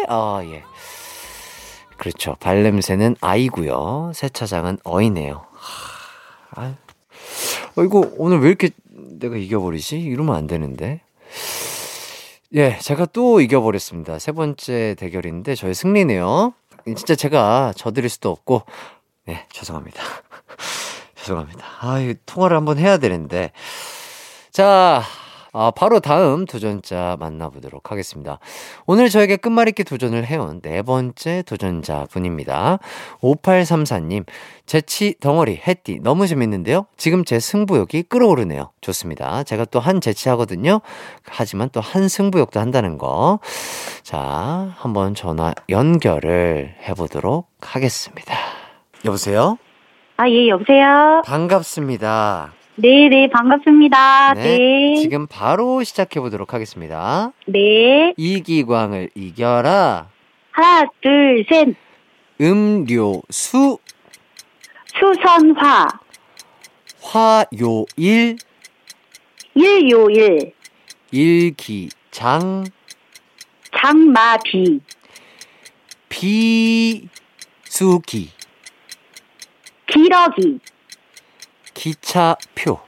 [0.07, 0.63] 아, 예.
[1.97, 2.35] 그렇죠.
[2.39, 4.11] 발냄새는 아이고요.
[4.13, 5.45] 세차장은 어이네요.
[5.53, 6.75] 하, 아,
[7.75, 9.99] 어, 이거 오늘 왜 이렇게 내가 이겨버리지?
[9.99, 11.01] 이러면 안 되는데.
[12.53, 14.19] 예, 제가 또 이겨버렸습니다.
[14.19, 16.53] 세 번째 대결인데 저의 승리네요.
[16.85, 18.63] 진짜 제가 져드릴 수도 없고,
[19.25, 20.01] 네, 죄송합니다.
[21.15, 21.65] 죄송합니다.
[21.81, 23.51] 아, 이 통화를 한번 해야 되는데.
[24.51, 25.03] 자,
[25.57, 28.39] 아, 바로 다음 도전자 만나보도록 하겠습니다.
[28.85, 32.79] 오늘 저에게 끝말잇기 도전을 해온 네 번째 도전자 분입니다.
[33.21, 34.25] 5834님,
[34.65, 36.87] 재치 덩어리, 해띠, 너무 재밌는데요?
[36.97, 38.71] 지금 제 승부욕이 끌어오르네요.
[38.81, 39.43] 좋습니다.
[39.43, 40.81] 제가 또 한 재치 하거든요.
[41.25, 43.39] 하지만 또 한 승부욕도 한다는 거.
[44.03, 48.35] 자, 한번 전화 연결을 해보도록 하겠습니다.
[49.05, 49.57] 여보세요?
[50.17, 51.21] 아, 예, 여보세요?
[51.25, 52.51] 반갑습니다.
[52.77, 54.33] 네, 네, 반갑습니다.
[54.33, 54.95] 네.
[54.95, 57.31] 지금 바로 시작해 보도록 하겠습니다.
[57.47, 58.13] 네.
[58.17, 60.09] 이기광을 이겨라.
[60.51, 61.73] 하나, 둘, 셋.
[62.41, 63.77] 음료수
[64.93, 65.87] 수선화.
[67.01, 68.35] 화요일
[69.53, 70.53] 일요일.
[71.11, 72.65] 일기장
[73.73, 74.81] 장마비.
[76.09, 77.09] 비수기
[79.87, 80.59] 기러기.
[81.75, 82.79] 기차표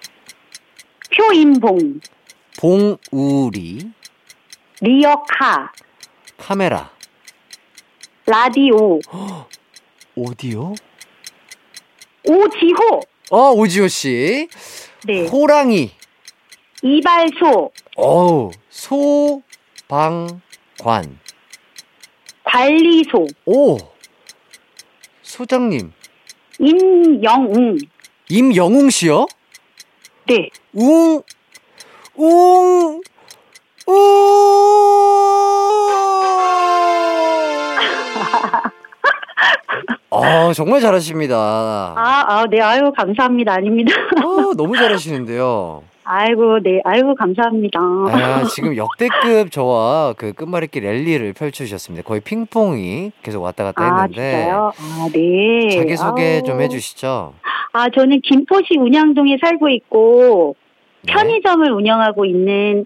[1.15, 1.99] 표인봉.
[2.59, 3.91] 봉우리
[4.81, 5.71] 리어카.
[6.37, 6.91] 카메라
[8.25, 8.99] 라디오.
[10.15, 10.73] 오디오
[12.23, 13.01] 오지호.
[13.29, 14.47] 어 오지호 씨
[15.05, 15.27] 네.
[15.27, 15.91] 호랑이
[16.81, 17.71] 이발소.
[17.97, 19.99] 어우 소방관
[22.43, 23.27] 관리소.
[23.45, 23.77] 오
[25.21, 25.91] 소장님
[26.59, 27.77] 임영웅.
[28.29, 29.25] 임영웅 씨요?
[30.27, 30.49] 네.
[30.73, 31.21] 웅,
[32.15, 33.01] 웅,
[33.87, 33.87] 웅.
[40.11, 41.35] 아, 정말 잘하십니다.
[41.37, 43.53] 아, 아, 네, 아유, 감사합니다.
[43.53, 43.93] 아닙니다.
[44.17, 45.83] 아, 너무 잘하시는데요.
[46.09, 47.79] 아이고, 네, 아이고, 감사합니다.
[47.79, 52.07] 아, 지금 역대급 저와 그 끝말잇기 랠리를 펼쳐주셨습니다.
[52.07, 54.31] 거의 핑퐁이 계속 왔다 갔다 아, 했는데.
[54.31, 54.71] 진짜요?
[54.77, 55.69] 아, 네.
[55.69, 56.43] 자기소개 아우.
[56.43, 57.33] 좀 해주시죠.
[57.73, 60.55] 아, 저는 김포시 운양동에 살고 있고,
[61.01, 61.13] 네.
[61.13, 62.85] 편의점을 운영하고 있는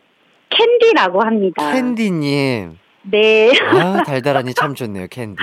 [0.50, 1.74] 캔디라고 합니다.
[1.74, 2.78] 캔디님.
[3.04, 3.52] 네.
[3.72, 5.42] 아, 달달하니 참 좋네요, 캔디.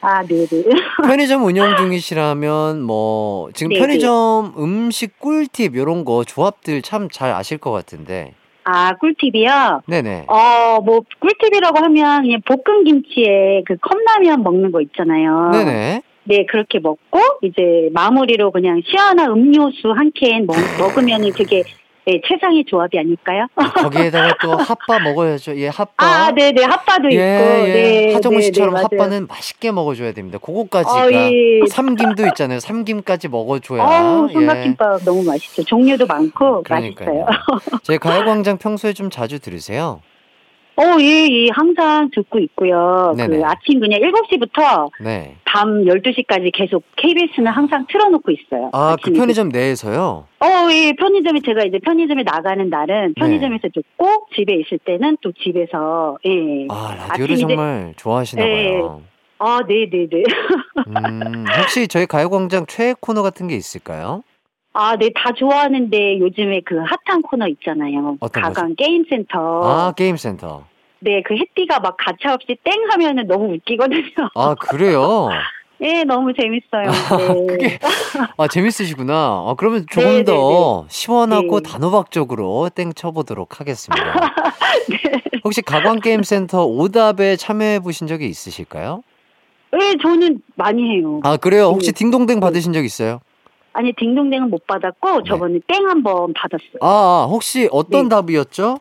[0.00, 0.46] 아, 네네.
[1.06, 3.80] 편의점 운영 중이시라면 뭐 지금 네네.
[3.80, 8.34] 편의점 음식 꿀팁 요런 거 조합들 참 잘 아실 것 같은데.
[8.64, 9.82] 아, 꿀팁이요?
[9.86, 10.26] 네네.
[10.28, 15.50] 어, 뭐, 꿀팁이라고 하면 그냥 볶은 김치에 그 컵라면 먹는 거 있잖아요.
[15.52, 16.02] 네네.
[16.24, 21.64] 네, 그렇게 먹고, 이제 마무리로 그냥 시원한 음료수 한 캔 먹으면은 그게
[22.08, 23.46] 네, 최상의 조합이 아닐까요?
[23.54, 25.54] 거기에다가 또 핫바 먹어야죠.
[25.58, 25.92] 예, 핫바.
[25.98, 26.64] 아, 네 네.
[26.64, 27.68] 핫바도 예, 있고.
[27.68, 27.72] 예.
[27.72, 28.14] 네.
[28.14, 28.88] 하정우 네, 씨처럼 네, 맞아요.
[28.90, 30.38] 핫바는 맛있게 먹어줘야 됩니다.
[30.38, 31.66] 그거까지가 어, 예.
[31.68, 32.60] 삼김도 있잖아요.
[32.60, 33.82] 삼김까지 먹어줘야.
[34.30, 34.32] 예.
[34.32, 35.62] 삼각김밥 너무 맛있죠.
[35.64, 37.26] 종류도 많고 그러니까요.
[37.26, 37.80] 맛있어요.
[37.82, 40.00] 제 가요광장 평소에 좀 자주 들으세요.
[40.80, 43.12] 어, 예, 예, 항상 듣고 있고요.
[43.16, 43.36] 네네.
[43.38, 45.34] 그 아침 그냥 7시부터 네.
[45.44, 48.70] 밤 12시까지 계속 KBS는 항상 틀어놓고 있어요.
[48.72, 50.26] 아, 그 편의점 내에서요?
[50.38, 53.20] 어, 예, 편의점에 제가 이제 편의점에 나가는 날은 네.
[53.20, 56.66] 편의점에서 듣고 집에 있을 때는 또 집에서 예.
[56.70, 58.72] 아, 라디오를 아침 이제- 정말 좋아하시나 네.
[58.78, 59.02] 봐요.
[59.40, 60.22] 아, 네, 네, 네.
[60.86, 64.22] 음, 혹시 저희 가요광장 최애 코너 같은 게 있을까요?
[64.72, 68.16] 아, 네, 다 좋아하는데 요즘에 그 핫한 코너 있잖아요.
[68.32, 69.38] 가강 게임센터.
[69.88, 70.64] 아, 게임센터.
[71.00, 74.02] 네, 그 햇띠가 막 가차 없이 땡 하면은 너무 웃기거든요.
[74.34, 75.28] 아, 그래요?
[75.80, 76.90] 예, 너무 재밌어요.
[77.16, 77.46] 네.
[77.46, 77.78] 그게,
[78.36, 79.14] 아, 재밌으시구나.
[79.14, 81.70] 아, 그러면 조금 네, 더 시원하고 네.
[81.70, 84.04] 단호박적으로 땡 쳐보도록 하겠습니다.
[84.90, 85.22] 네.
[85.44, 89.02] 혹시 가광게임센터 오답에 참여해보신 적이 있으실까요?
[89.80, 91.20] 예, 저는 많이 해요.
[91.22, 91.66] 아, 그래요?
[91.66, 91.98] 혹시 네.
[91.98, 93.20] 딩동댕 받으신 적 있어요?
[93.78, 96.78] 아니, 딩동댕은 못 받았고, 저번에 땡 한 번 받았어요.
[96.80, 96.86] 아,
[97.24, 98.08] 아, 혹시 어떤 네.
[98.08, 98.78] 답이었죠?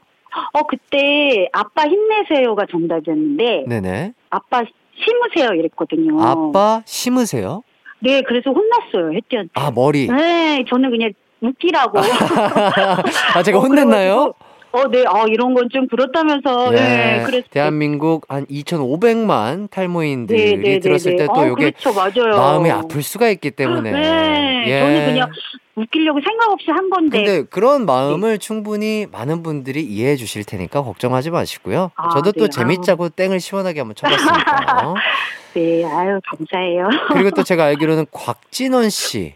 [0.54, 4.14] 어, 그때 아빠 힘내세요가 정답이었는데, 네네.
[4.32, 4.64] 아빠
[4.96, 6.20] 심으세요 이랬거든요.
[6.20, 7.62] 아빠 심으세요?
[8.00, 9.52] 네, 그래서 혼났어요, 혜띠한테.
[9.54, 10.08] 아, 머리.
[10.08, 12.00] 네, 저는 그냥 웃기라고.
[13.36, 14.34] 아, 제가 어, 혼냈나요?
[14.34, 14.36] 그래가지고,
[14.72, 16.74] 어, 네, 아, 이런 건 좀 그렇다면서.
[16.74, 17.46] 예, 네, 그래서.
[17.50, 21.28] 대한민국 한 2,500만 탈모인들이 네, 네, 들었을 네, 때 네.
[21.34, 22.36] 또 어, 이게 그렇죠, 맞아요.
[22.36, 23.92] 마음이 아플 수가 있기 때문에.
[23.92, 24.80] 네, 예.
[24.80, 25.30] 저는 그냥
[25.76, 27.18] 웃기려고 생각 없이 한 건데.
[27.24, 31.92] 근데 그런 마음을 충분히 많은 분들이 이해해 주실 테니까 걱정하지 마시고요.
[31.96, 34.96] 아, 저도 또 네, 재밌자고 땡을 시원하게 한번 쳐봤으니까요.
[35.54, 36.90] 네, 아유, 감사해요.
[37.14, 39.36] 그리고 또 제가 알기로는 곽진원 씨 네,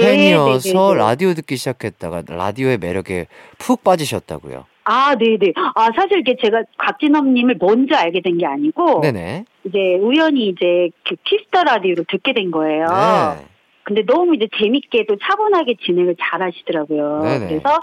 [0.00, 0.98] 팬이어서 네, 네, 네.
[0.98, 3.26] 라디오 듣기 시작했다가 라디오의 매력에
[3.58, 4.66] 푹 빠지셨다고요.
[4.84, 5.52] 아, 네네.
[5.76, 9.44] 아, 사실 이게 제가 곽진언님을 먼저 알게 된 게 아니고, 네네.
[9.64, 12.86] 이제 우연히 이제 그 Kiss the Radio를 듣게 된 거예요.
[12.86, 13.46] 네.
[13.84, 17.20] 근데 너무 이제 재밌게 또 차분하게 진행을 잘 하시더라고요.
[17.22, 17.46] 네네.
[17.48, 17.78] 그래서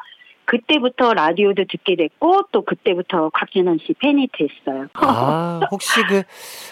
[0.49, 4.87] 그때부터 라디오도 듣게 됐고, 또 그때부터 곽진언 씨 팬이 됐어요.
[4.95, 6.23] 아, 혹시 그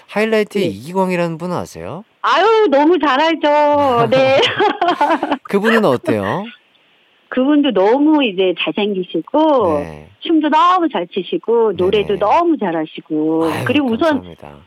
[0.07, 0.71] 하이라이트의 네.
[0.71, 2.03] 이기광이라는 분은 아세요?
[2.23, 4.07] 아유, 너무 잘 알죠.
[4.09, 4.41] 네.
[5.43, 6.45] 그분은 어때요?
[7.29, 10.09] 그분도 너무 이제 잘생기시고, 네.
[10.21, 12.19] 춤도 너무 잘 치시고, 노래도 네네.
[12.19, 14.57] 너무 잘하시고, 아유, 그리고 우선 감사합니다.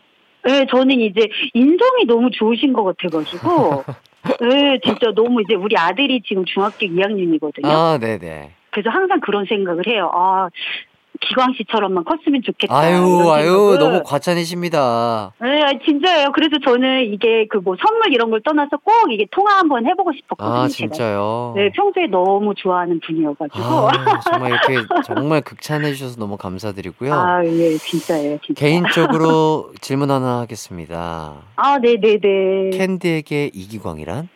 [0.45, 3.85] 네, 저는 이제 인성이 너무 좋으신 것 같아가지고,
[4.41, 7.67] 네, 진짜 너무 이제 우리 아들이 지금 중학교 2학년이거든요.
[7.67, 8.60] 아, 네네.
[8.73, 10.11] 그래서 항상 그런 생각을 해요.
[10.15, 10.49] 아,
[11.23, 12.75] 기광 씨처럼만 컸으면 좋겠다.
[12.75, 13.77] 아유, 아유.
[13.79, 15.33] 너무 과찬이십니다.
[15.43, 16.33] 네, 아, 진짜예요.
[16.33, 20.55] 그래서 저는 이게 그 뭐 선물 이런 걸 떠나서 꼭 이게 통화 한번 해보고 싶었거든요.
[20.55, 20.93] 아, 제가.
[20.93, 21.53] 진짜요?
[21.57, 23.59] 네, 평소에 너무 좋아하는 분이어가지고.
[23.63, 23.91] 아,
[24.33, 27.13] 정말 이렇게 정말 극찬해 주셔서 너무 감사드리고요.
[27.13, 28.59] 아, 예, 진짜예요, 진짜.
[28.59, 31.35] 개인적으로 질문 하나 하겠습니다.
[31.57, 32.71] 아, 네네네.
[32.79, 34.29] 캔디에게 이기광이란?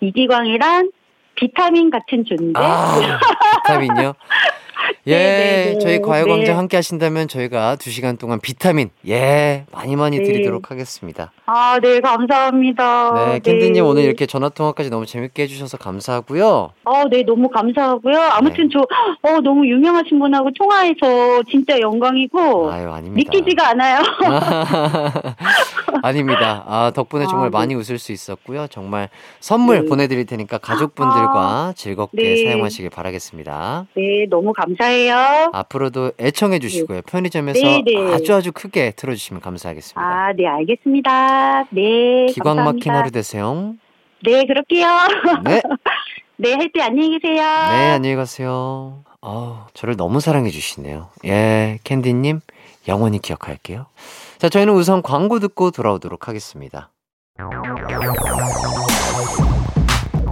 [0.00, 0.92] 이기광이란
[1.40, 2.52] 비타민 같은 존재.
[2.54, 3.18] 아,
[3.64, 4.12] 비타민요?
[5.06, 6.52] 예, 네, 네, 저희 과외광장 네.
[6.52, 10.24] 함께 하신다면 저희가 두 시간 동안 비타민, 예, 많이 많이 네.
[10.24, 11.32] 드리도록 하겠습니다.
[11.46, 13.12] 아, 네, 감사합니다.
[13.14, 16.70] 네, 캔디님 오늘 이렇게 전화통화까지 너무 재밌게 해주셔서 감사하고요.
[16.84, 18.18] 어, 네, 너무 감사하고요.
[18.18, 18.70] 아무튼 네.
[18.72, 18.80] 저,
[19.28, 23.30] 어, 너무 유명하신 분하고 통화해서 진짜 영광이고, 아유, 아닙니다.
[23.32, 23.98] 믿기지가 않아요.
[26.02, 26.64] 아닙니다.
[26.66, 27.58] 아, 덕분에 정말 아, 네.
[27.58, 28.66] 많이 웃을 수 있었고요.
[28.68, 29.08] 정말
[29.40, 29.88] 선물 네.
[29.88, 32.44] 보내드릴 테니까 가족분들과 즐겁게 네.
[32.44, 33.86] 사용하시길 바라겠습니다.
[33.96, 35.50] 네, 너무 감사 해요.
[35.52, 37.02] 앞으로도 애청해 주시고요.
[37.02, 38.14] 편의점에서 네, 네.
[38.14, 40.00] 아주 아주 크게 틀어주시면 감사하겠습니다.
[40.00, 41.64] 아, 네, 알겠습니다.
[41.70, 42.92] 네, 기광 막힌.
[42.92, 43.74] 하루 되세요.
[44.24, 44.86] 네, 그럴게요.
[45.44, 45.60] 네.
[46.36, 47.42] 네, 할 때 안녕히 계세요.
[47.42, 49.04] 네, 안녕히 가세요.
[49.20, 51.08] 아우, 저를 너무 사랑해 주시네요.
[51.26, 52.40] 예, 캔디님,
[52.88, 53.84] 영원히 기억할게요.
[54.38, 56.88] 자, 저희는 우선 광고 듣고 돌아오도록 하겠습니다.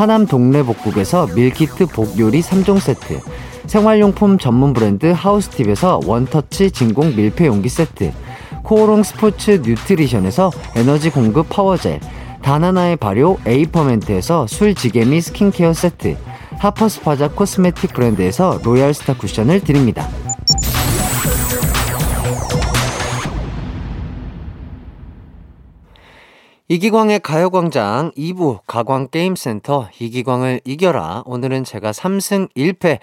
[0.00, 3.20] 하남 동네 복국에서 밀키트 복요리 3종 세트,
[3.66, 8.10] 생활용품 전문 브랜드 하우스팁에서 원터치 진공 밀폐 용기 세트,
[8.62, 12.00] 코오롱 스포츠 뉴트리션에서 에너지 공급 power gel,
[12.40, 16.16] 다나나의 발효 에이퍼멘트에서 술지개미 스킨케어 세트,
[16.58, 20.08] 하퍼스 바자 cosmetic 브랜드에서 로얄스타 쿠션을 드립니다.
[26.70, 31.24] 이기광의 가요광장 2부 가광게임센터 이기광을 이겨라.
[31.26, 33.00] 오늘은 제가 3승 1패.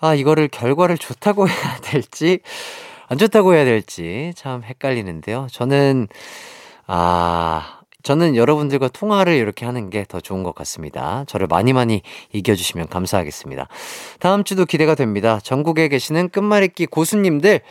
[0.00, 2.40] 아, 이거를 결과를 좋다고 해야 될지,
[3.08, 5.46] 안 좋다고 해야 될지 참 헷갈리는데요.
[5.50, 6.08] 저는,
[6.86, 11.24] 아, 저는 여러분들과 통화를 이렇게 하는 게 더 좋은 것 같습니다.
[11.26, 12.02] 저를 많이 많이
[12.34, 13.66] 이겨주시면 감사하겠습니다.
[14.20, 15.40] 다음 주도 기대가 됩니다.
[15.42, 17.62] 전국에 계시는 끝말잇기 고수님들,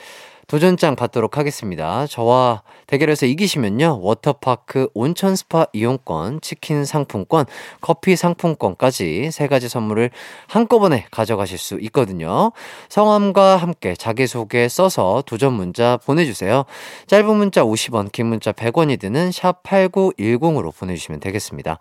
[0.47, 2.05] 도전장 받도록 하겠습니다.
[2.07, 3.99] 저와 대결해서 이기시면요.
[4.01, 7.45] 워터파크 온천 스파 이용권, 치킨 상품권,
[7.81, 10.09] 커피 상품권까지 세 가지 선물을
[10.47, 12.51] 한꺼번에 가져가실 수 있거든요.
[12.89, 16.65] 성함과 함께 자기소개 써서 도전 문자 보내주세요.
[17.07, 21.79] 짧은 문자 50원, 긴 문자 100원이 드는 샵 8910으로 보내주시면 되겠습니다.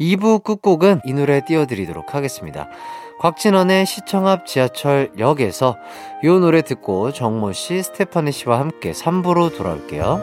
[0.00, 2.68] 2부 끝곡은 이 노래 띄워드리도록 하겠습니다.
[3.18, 5.76] 곽진원의 시청 앞 지하철역에서
[6.22, 10.20] 이 노래 듣고 정모 씨, 스테파니 씨와 함께 3부로 돌아올게요.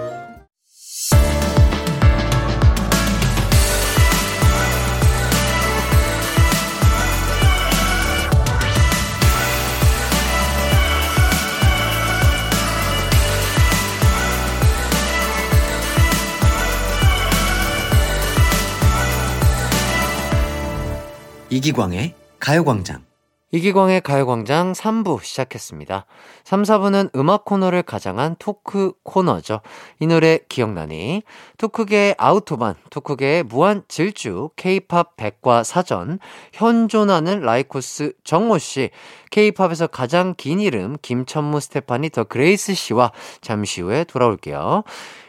[21.49, 23.06] 이기광의 가요광장.
[23.51, 26.06] 이기광의 가요광장 3부 시작했습니다.
[26.43, 29.62] 3, 4부는 음악 코너를 가장한 토크 코너죠.
[30.01, 31.23] 이 노래 기억나니?
[31.58, 36.19] 토크계의 아우토반, 토크계의 무한 질주, 케이팝 백과 사전,
[36.51, 38.89] 현존하는 라이코스 정모씨,
[39.32, 44.84] 케이팝에서 가장 긴 이름 김천무 스테파니 더 그레이스 씨와 잠시 후에 돌아올게요.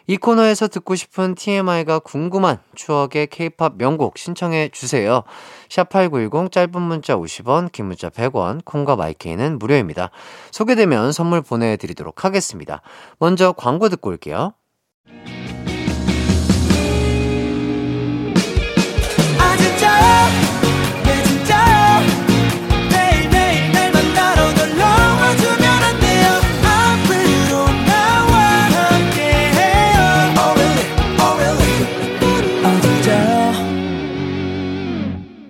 [0.07, 5.23] 이 코너에서 듣고 싶은 TMI가 궁금한 추억의 케이팝 명곡 신청해 주세요.
[5.69, 10.11] 샵8910 짧은 문자 50원, 긴 문자 100원, 콩과 마이케이는 무료입니다.
[10.51, 12.83] 소개되면 선물 보내드리도록 하겠습니다.
[13.19, 14.53] 먼저 광고 듣고 올게요.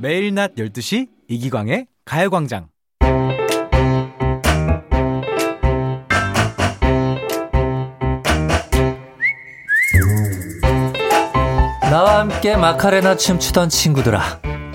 [0.04, 2.68] 매일 낮 12시 이기광의 가요광장.
[11.90, 14.20] 나와 함께 마카레나 춤추던 친구들아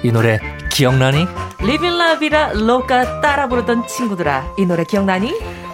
[0.04, 0.40] 이 노래
[0.72, 1.28] 기억나니?
[1.62, 5.32] 리빌라비라 로까 따라 부르던 친구들아 이 노래 기억나니?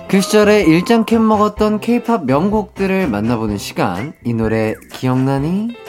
[0.10, 4.12] 그 시절에 일장 캔 먹었던 케이팝 명곡들을 만나보는 시간.
[4.26, 5.85] 이 노래 기억나니?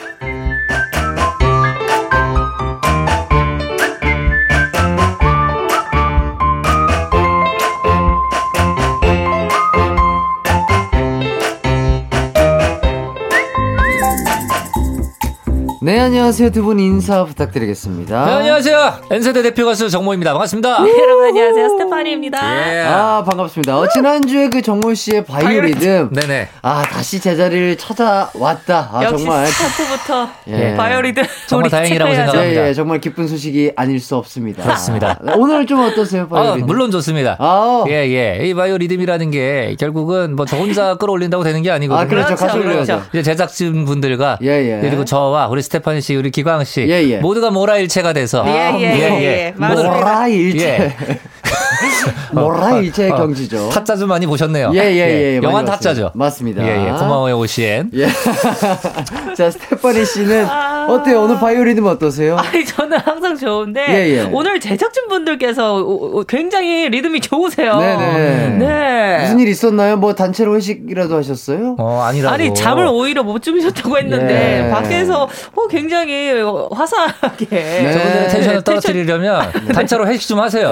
[15.87, 16.49] 네, 안녕하세요.
[16.49, 18.25] 두 분 인사 부탁드리겠습니다.
[18.25, 22.81] 네, 안녕하세요 N세대 대표 가수 정모입니다 반갑습니다 여러분 안녕하세요 스테파니입니다 예.
[22.85, 23.77] 아, 반갑습니다.
[23.79, 26.09] 어, 지난주에 그 정모 씨의 바이오리듬.
[26.11, 28.89] 네네 아, 다시 제자리를 찾아왔다.
[28.91, 29.47] 아, 역시 정말.
[29.47, 30.75] 스타트부터 예.
[30.75, 32.13] 바이오리듬 정말 다행이라고.
[32.15, 32.63] 생각합니다.
[32.65, 34.63] 예, 예, 정말 기쁜 소식이 아닐 수 없습니다.
[34.63, 35.17] 그렇습니다.
[35.25, 36.67] 아, 오늘 좀 어떠세요, 아, 바이오리듬?
[36.67, 37.37] 물론 좋습니다.
[37.39, 38.45] 아, 예, 예.
[38.45, 42.05] 이 바이오 리듬이라는 게 결국은 뭐 저 혼자 끌어올린다고 되는 게 아니거든요.
[42.05, 42.35] 아, 그렇죠.
[42.35, 42.59] 그렇죠, 가수.
[42.61, 43.03] 그렇죠.
[43.13, 44.79] 이제 제작진 분들과 예, 예.
[44.81, 47.17] 그리고 저와 우리 스 테파니 씨, 우리 기광 씨 예, 예.
[47.19, 49.53] 모두가 물아일체가 돼서 예, 예, 예, 예.
[49.55, 49.95] 맞습니다.
[49.95, 50.95] 물아일체.
[52.31, 52.33] 예.
[52.35, 53.69] 물아일체의 어, 경지죠.
[53.69, 54.71] 타짜 좀 많이 보셨네요.
[54.73, 54.95] 예, 예,
[55.35, 55.39] 예.
[55.39, 55.65] 많이 영화.
[55.65, 56.11] 타짜죠.
[56.13, 56.63] 맞습니다.
[56.63, 56.91] 예, 예.
[56.91, 57.91] 고마워요, 오시엔.
[57.93, 58.07] 예.
[59.35, 60.47] 자, 스테파니 씨는
[60.89, 61.21] 어때요?
[61.23, 62.37] 오늘 바이오리듬 어떠세요?
[62.39, 64.29] 아니 저는 항상 좋은데 예, 예.
[64.31, 65.85] 오늘 제작진 분들께서
[66.27, 67.77] 굉장히 리듬이 좋으세요.
[67.77, 68.47] 네네.
[68.57, 69.17] 네.
[69.21, 69.97] 무슨 일 있었나요?
[69.97, 71.75] 뭐 단체로 회식이라도 하셨어요?
[71.79, 72.33] 어, 아니라고.
[72.33, 74.71] 아니 잠을 오히려 못 주무셨다고 했는데 예.
[74.71, 76.31] 밖에서 어, 굉장히
[76.71, 77.91] 화사하게 네.
[77.93, 80.71] 저분들의 텐션을 텐션- 떨어뜨리려면 단체로 회식 좀 하세요.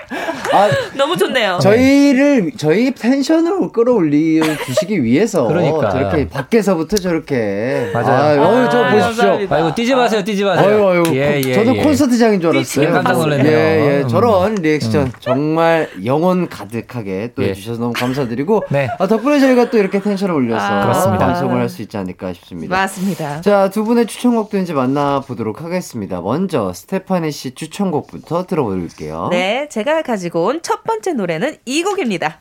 [0.53, 1.59] 아, 너무 좋네요.
[1.61, 5.89] 저희를 저희 텐션을 끌어올려 주시기 위해서 그러니까.
[5.89, 8.41] 저렇게 밖에서부터 저렇게 맞아요.
[8.43, 9.05] 아, 어유 저 아, 보십시오.
[9.07, 9.55] 감사합니다.
[9.55, 10.67] 아이고, 뛰지 마세요, 뛰지 마세요.
[10.85, 11.15] 어유 어유.
[11.17, 11.81] 예, 예, 저도 예.
[11.83, 12.87] 콘서트장인 줄 알았어요.
[12.87, 13.57] 예, 깜짝 놀랐네요.
[13.57, 14.01] 예, 예.
[14.03, 14.07] 음.
[14.07, 17.49] 저런 리액션 정말 영혼 가득하게 또 예.
[17.49, 18.89] 해주셔서 너무 감사드리고 네.
[18.99, 21.25] 아, 덕분에 저희가 또 이렇게 텐션을 올려서 아, 그렇습니다.
[21.27, 22.75] 방송을 할 수 있지 않을까 싶습니다.
[22.75, 23.39] 맞습니다.
[23.39, 26.19] 자, 두 분의 추천곡도 이제 만나보도록 하겠습니다.
[26.19, 29.29] 먼저 스테파니 씨 추천곡부터 들어볼게요.
[29.31, 32.39] 네, 제가 가지고 온 첫 번째 노래는 이 곡입니다.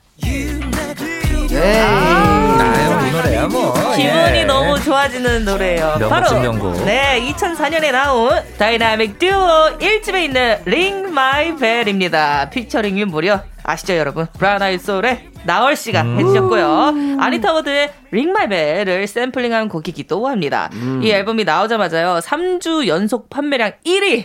[1.50, 1.80] 네.
[1.80, 3.72] 아유, 이 노래야, 뭐.
[3.96, 4.44] 기분이 예.
[4.44, 5.96] 너무 좋아지는 노래예요.
[5.98, 6.84] 명곡 바로 중 명곡.
[6.84, 12.48] 네, 2004년에 나온 다이나믹 듀오 1집에 있는 Ring My Bell입니다.
[12.50, 14.26] 피처링이 무려 아시죠, 여러분?
[14.38, 16.18] 브라운 아이 소울의 나얼 씨가 음.
[16.18, 17.18] 해주셨고요.
[17.20, 20.68] 아니타 워드의 Ring My Bell을 샘플링한 곡이기도 합니다.
[20.74, 21.00] 음.
[21.02, 24.24] 이 앨범이 나오자마자요, 3주 연속 판매량 1위.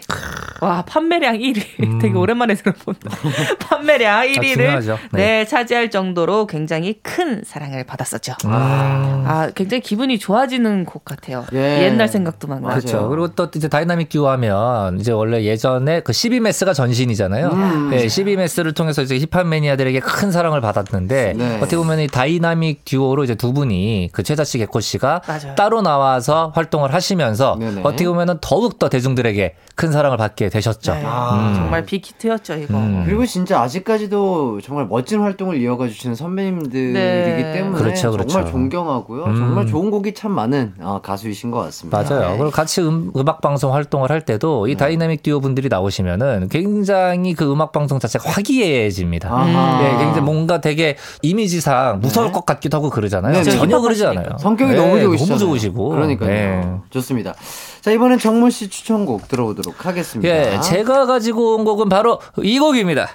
[0.62, 2.02] 와, 판매량 1위.
[2.02, 3.12] 되게 오랜만에 들어본다.
[3.60, 4.54] 판매량 1위를 음.
[4.54, 5.00] 중요하죠.
[5.12, 5.26] 네.
[5.26, 5.46] 네.
[5.46, 8.34] 차지할 정도로 굉장히 큰 사랑을 받았었죠.
[8.46, 9.24] 아.
[9.28, 11.46] 아, 굉장히 기분이 좋아지는 곡 같아요.
[11.54, 11.84] 예.
[11.84, 12.70] 옛날 생각도 막 나고.
[12.70, 13.10] 그렇죠.
[13.10, 17.50] 그리고 또 이제 다이나믹 듀오 하면 이제 원래 예전에 그 CB Mass가 전신이잖아요.
[17.50, 17.90] 음.
[17.92, 21.58] 네, CB Mass를 통해서 이제 힙합 매니아들에게 큰 사랑을 받았는데 네.
[21.58, 25.56] 어떻게 보면 이 다이나믹 듀오로 이제 두 분이 그 최자 씨, 개코 씨가 맞아요.
[25.56, 27.82] 따로 나와서 활동을 하시면서 네네.
[27.84, 30.94] 어떻게 보면은 더욱 더 대중들에게 큰 사랑을 받게 되셨죠.
[30.94, 31.04] 네.
[31.06, 31.54] 아.
[31.56, 32.78] 정말 빅히트였죠, 이거.
[32.78, 33.04] 음.
[33.06, 37.52] 그리고 진짜 아직까지도 정말 멋진 활동을 이어가 주시는 선배님들이기 네.
[37.54, 38.30] 때문에 그렇죠, 그렇죠.
[38.30, 39.26] 정말 존경하고요.
[39.26, 39.36] 음.
[39.36, 42.02] 정말 좋은 곡이 참 많은 어, 가수이신 것 같습니다.
[42.02, 42.32] 맞아요.
[42.32, 42.38] 네.
[42.38, 47.52] 그리고 같이 음, 악 방송 활동을 할 때도 이 다이나믹 듀오 분들이 나오시면은 굉장히 그
[47.52, 49.15] 음악 방송 자체가 화기애애해집니다.
[49.24, 49.82] 아하.
[49.84, 52.32] 예, 굉장히 뭔가 되게 이미지상 무서울 네.
[52.34, 53.34] 것 같기도 하고 그러잖아요.
[53.34, 53.52] 네, 네.
[53.52, 54.06] 전혀 그러지.
[54.06, 54.38] 않아요.
[54.40, 55.26] 성격이 네, 너무 좋으시죠.
[55.34, 55.90] 너무 좋으시고.
[55.90, 56.30] 그러니까요.
[56.30, 56.66] 네.
[56.90, 57.34] 좋습니다.
[57.82, 60.34] 자, 이번엔 정모 씨 추천곡 들어보도록 하겠습니다.
[60.34, 63.10] 예, 제가 가지고 온 곡은 바로 이 곡입니다.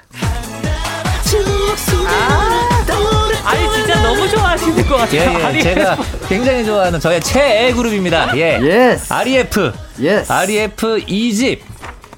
[3.45, 5.41] 아니, 진짜 너무 좋아하시는 것 예, 같아요.
[5.41, 5.45] 예.
[5.45, 5.97] 아니, 제가
[6.29, 8.37] 굉장히 좋아하는 저의 최애 그룹입니다.
[8.37, 8.61] 예.
[8.63, 9.13] Yes.
[9.13, 9.73] REF.
[10.01, 10.31] Yes.
[10.33, 10.77] REF
[11.07, 11.59] 2집.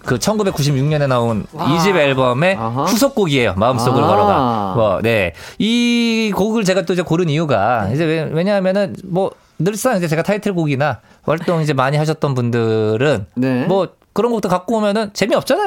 [0.05, 2.85] 그 1996년에 나온 이 2집 앨범의 아하.
[2.85, 3.55] 후속곡이에요.
[3.57, 4.07] 마음속을 아.
[4.07, 4.73] 걸어가.
[4.77, 5.33] 뭐, 네.
[5.59, 11.01] 이 곡을 제가 또 이제 고른 이유가 이제 왜- 왜냐하면은 뭐 늘상 이제 제가 타이틀곡이나
[11.23, 13.65] 활동 이제 많이 하셨던 분들은 네.
[13.67, 15.67] 뭐 그런 곡도 갖고 오면은 재미없잖아요.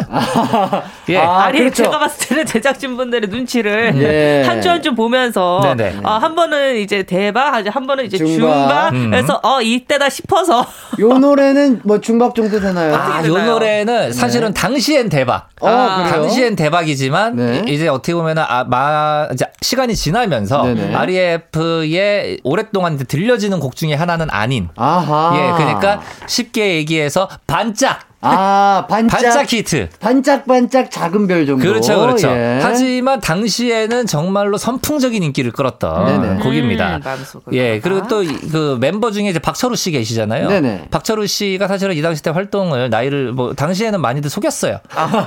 [1.09, 1.17] 예.
[1.17, 1.83] 아, 아니 그렇죠.
[1.83, 4.47] 제가 봤을 때는 제작진분들의 눈치를 예.
[4.47, 6.01] 한주 한 주 보면서 네네.
[6.03, 8.33] 어, 한 번은 이제 대박, 한 번은 이제 중박.
[8.35, 9.09] 중박, 음.
[9.09, 10.63] 그래서 어 이때다 싶어서
[10.99, 12.93] 요 노래는 뭐 중박 정도 되나요?
[12.95, 13.33] 아, 요?
[13.45, 15.47] 노래는 사실은 당시엔 대박.
[15.61, 16.03] 어, 아?
[16.07, 17.63] 당시엔 대박이지만 네.
[17.67, 20.93] 이- 이제 어떻게 보면은 아, 마, 이제 시간이 지나면서 네네.
[20.93, 24.69] REF의 오랫동안 이제 들려지는 곡 중에 하나는 아닌.
[24.75, 25.33] 아하.
[25.35, 29.21] 예, 그러니까 쉽게 얘기해서 반짝 아, 반짝.
[29.21, 29.89] 반짝 히트.
[29.99, 31.63] 반짝반짝 작은 별 정도.
[31.63, 32.29] 그렇죠, 그렇죠.
[32.29, 32.59] 예.
[32.61, 36.43] 하지만 당시에는 정말로 선풍적인 인기를 끌었던 네네.
[36.43, 36.97] 곡입니다.
[36.97, 37.79] 음, 예.
[37.79, 40.47] 그리고 또 그 멤버 중에 이제 박철우 씨 계시잖아요.
[40.47, 40.87] 네네.
[40.91, 44.79] 박철우 씨가 사실은 이 당시 때 활동을 나이를 뭐 당시에는 많이들 속였어요.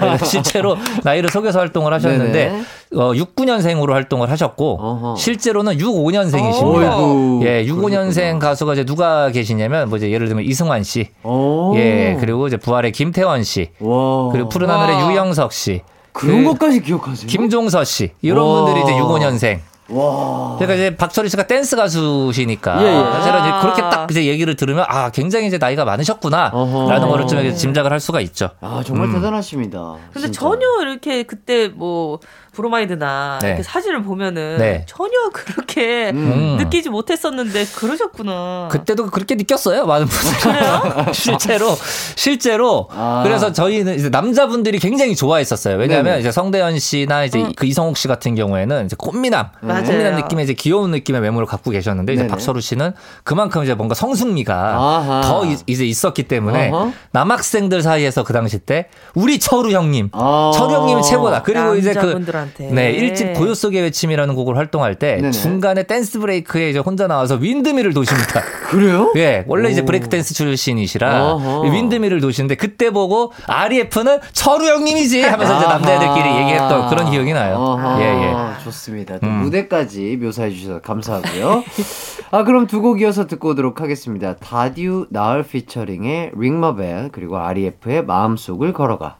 [0.02, 2.52] 예, 실제로 나이를 속여서 활동을 하셨는데 아.
[2.52, 2.64] 네네.
[2.94, 5.16] 어, 69년생으로 활동을 하셨고 어허.
[5.16, 6.96] 실제로는 65년생이십니다.
[6.96, 8.38] 어이구, 예, 65년생 그러셨구나.
[8.38, 11.74] 가수가 이제 누가 계시냐면 뭐 이제 예를 들면 이승환 씨, 오.
[11.76, 14.30] 예, 그리고 이제 부활의 김태원 씨, 와.
[14.32, 15.12] 그리고 푸른 하늘의 와.
[15.12, 15.82] 유영석 씨,
[16.12, 17.26] 그런 그 것까지 기억하세요?
[17.28, 18.64] 김종서 씨 이런 와.
[18.64, 19.58] 분들이 이제 65년생.
[19.90, 20.56] 와.
[20.58, 22.92] 그러니까 이제 박철희 씨가 댄스 가수시니까 예, 예.
[23.12, 23.60] 사실은 이제 아.
[23.62, 25.86] 그렇게 딱 이제 얘기를 들으면 아 굉장히 이제 나이가.
[25.86, 28.50] 많으셨구나라는 거를 좀 짐작을 할 수가 있죠.
[28.60, 29.14] 아, 정말 음.
[29.14, 29.94] 대단하십니다.
[30.12, 30.40] 근데 진짜.
[30.40, 32.18] 전혀 이렇게 그때 뭐
[32.62, 33.48] 브로마이드나 네.
[33.48, 34.84] 이렇게 사진을 보면은 네.
[34.86, 36.56] 전혀 그렇게 음.
[36.58, 38.68] 느끼지 못했었는데 그러셨구나.
[38.70, 41.76] 그때도 그렇게 느꼈어요 많은 분들 실제로
[42.16, 43.22] 실제로 아.
[43.24, 46.16] 그래서 저희는 이제 남자분들이 굉장히 좋아했었어요 왜냐하면 네네.
[46.16, 46.20] 음.
[46.20, 49.84] 이제 성대현 씨나 이제 그 이성욱 씨 같은 경우에는 이제 꽃미남 맞아요.
[49.84, 52.30] 꽃미남 느낌의 이제 귀여운 느낌의 외모를 갖고 계셨는데 이제 네네.
[52.32, 52.92] 박철우 씨는
[53.22, 55.20] 그만큼 이제 뭔가 성숙미가 아하.
[55.22, 56.92] 더 이- 이제 있었기 때문에 어허.
[57.12, 60.50] 남학생들 사이에서 그 당시 때 우리 철우 형님 아.
[60.54, 62.18] 철우 형님이 최고다 그리고 이제 그
[62.56, 62.74] 분들한테.
[62.74, 65.30] 네, 일집 고요 속의 외침이라는 곡을 활동할 때 네네.
[65.32, 68.40] 중간에 dance break에 이제 혼자 나와서 windmill을 도십니다.
[68.70, 69.12] 그래요?
[69.16, 69.84] 예, 원래 이제 오.
[69.84, 71.60] 브레이크 댄스 출신이시라 어허.
[71.70, 77.76] windmill을 도시는데 그때 보고 REF는 철우 형님이지 하면서 이제 남자애들끼리 얘기했던 그런 기억이 나요.
[78.00, 78.64] 예, 예.
[78.64, 79.18] 좋습니다.
[79.18, 79.32] 또 음.
[79.42, 81.64] 무대까지 묘사해 주셔서 감사하고요.
[82.30, 84.36] 아, 그럼 두 곡 이어서 듣고 오도록 하겠습니다.
[84.36, 89.16] 다듀 나얼 피처링의 Ring My Bell 그리고 REF의 마음속을 걸어가.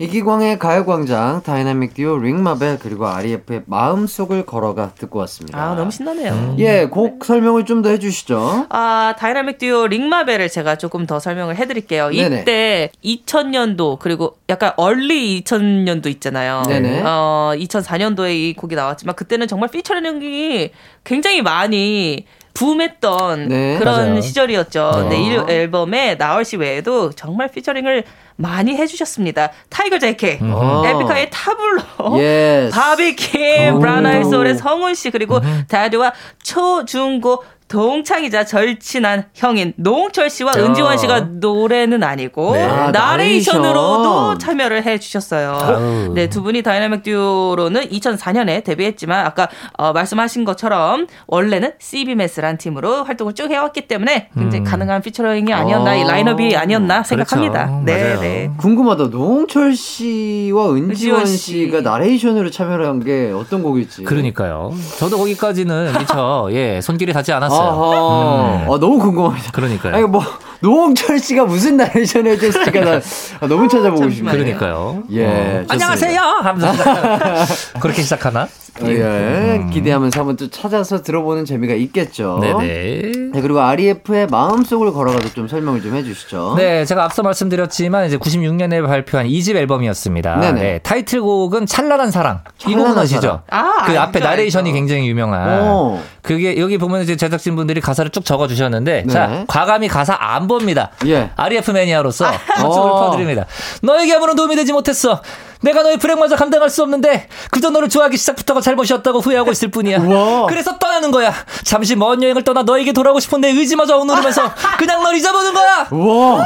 [0.00, 5.62] 이기광의 가요광장 다이나믹 듀오 Ring My Bell 그리고 REF의 마음속을 걸어가 듣고 왔습니다.
[5.62, 6.32] 아 너무 신나네요.
[6.32, 6.56] 음.
[6.58, 8.66] 예, 곡 설명을 좀 더 해주시죠.
[8.70, 12.08] 아, 다이나믹 듀오 Ring My Bell을 제가 조금 더 설명을 해드릴게요.
[12.10, 12.40] 네네.
[12.40, 16.62] 이때 2000년도 그리고 약간 early 2000년도 있잖아요.
[16.66, 17.02] 네네.
[17.04, 20.70] 어, 2004년도에 이 곡이 나왔지만 그때는 정말 피처링이
[21.04, 22.24] 굉장히 많이
[22.54, 23.78] 붐했던 네.
[23.78, 24.20] 그런 맞아요.
[24.20, 25.06] 시절이었죠.
[25.08, 25.16] 네.
[25.16, 28.04] 네, 이 앨범에 나얼 씨 외에도 정말 피처링을
[28.36, 29.50] 많이 해주셨습니다.
[29.68, 30.82] 타이거 JK, 아.
[30.86, 32.74] 에픽하의 타블로, yes.
[32.74, 33.78] 바비킴, 오.
[33.80, 40.60] 브라운 아이드 소울의 성훈 씨 그리고 다듀와 초중고 동창이자 절친한 형인 노홍철 씨와 야.
[40.62, 42.64] 은지원 씨가 노래는 아니고 네.
[42.64, 44.02] 아, 나레이션으로도
[44.34, 44.38] 나레이션.
[44.40, 45.52] 참여를 해 주셨어요.
[45.52, 46.12] 아우.
[46.14, 49.48] 네, 두 분이 다이나믹 듀오로는 2004년에 데뷔했지만 아까
[49.78, 54.64] 어, 말씀하신 것처럼 원래는 CB Mass란 팀으로 활동을 쭉 해왔기 때문에 굉장히 음.
[54.64, 56.08] 가능한 피처링이 아니었나, 이 아.
[56.08, 57.66] 라인업이 아니었나 생각합니다.
[57.66, 57.82] 그렇죠.
[57.84, 58.20] 네, 맞아요.
[58.20, 58.50] 네.
[58.58, 59.04] 궁금하다.
[59.10, 61.36] 노홍철 씨와 은지원 은지원 씨.
[61.36, 64.02] 씨가 나레이션으로 참여를 한 게 어떤 곡일지.
[64.04, 64.72] 그러니까요.
[64.98, 67.59] 저도 거기까지는 미처 예 손길이 닿지 않았어요.
[67.60, 68.64] 아하.
[68.66, 68.72] 음.
[68.72, 69.50] 아, 너무 궁금합니다.
[69.52, 69.94] 그러니까요.
[69.94, 70.22] 아니 뭐
[70.60, 73.00] 노홍철 씨가 무슨 나레이션을 해줬을까 나
[73.40, 74.32] 아, 너무 찾아보고 싶네요.
[74.32, 75.02] 그러니까요.
[75.10, 75.64] 예, 어.
[75.68, 76.20] 안녕하세요.
[76.20, 77.44] 하면서 시작하나?
[77.80, 78.48] 그렇게 시작하나?
[78.82, 82.38] 어, 예, 기대하면서 한번 또 찾아서 들어보는 재미가 있겠죠.
[82.40, 83.12] 네네.
[83.32, 86.54] 네, 그리고 REF의 마음속을 걸어가도 좀 설명을 좀 해주시죠.
[86.56, 90.36] 네, 제가 앞서 말씀드렸지만 이제 96년에 발표한 2집 앨범이었습니다.
[90.36, 90.60] 네네.
[90.60, 92.40] 네, 타이틀곡은 찬란한 사랑.
[92.66, 93.42] 이 곡은 아시죠?
[93.50, 94.74] 아, 그 알죠, 앞에 나레이션이 알죠.
[94.74, 95.62] 굉장히 유명한.
[95.68, 96.00] 오.
[96.22, 99.12] 그게 여기 보면 이제 제작진 분들이 가사를 쭉 적어 주셨는데 네.
[99.12, 100.90] 자, 과감히 가사 안 봅니다.
[101.06, 101.30] 예.
[101.36, 102.30] REF 매니아로서 어.
[102.30, 103.46] 박수를 퍼드립니다.
[103.82, 105.22] 너에게 아무런 도움이 되지 못했어.
[105.62, 109.98] 내가 너의 불행마저 감당할 수 없는데 그저 너를 좋아하기 시작부터가 잘못이었다고 후회하고 있을 뿐이야.
[109.98, 110.46] 우와.
[110.46, 111.32] 그래서 떠나는 거야.
[111.64, 115.88] 잠시 먼 여행을 떠나 너에게 돌아오고 싶은 내 의지마저 억누르면서 그냥 널 잊어보는 거야.
[115.90, 116.44] 우와.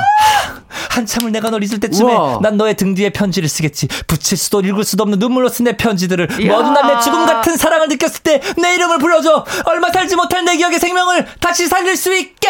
[0.91, 2.39] 한참을 내가 널 잊을 때쯤에 우와.
[2.43, 3.89] 난 너의 등 뒤에 편지를 쓰겠지.
[4.07, 6.27] 붙일 수도 읽을 수도 없는 눈물로 쓴 내 편지들을.
[6.27, 9.45] 모두 난내 죽음 같은 사랑을 느꼈을 때 내 이름을 불러줘.
[9.65, 12.49] 얼마 살지 못할 내 기억의 생명을 다시 살릴 수 있게.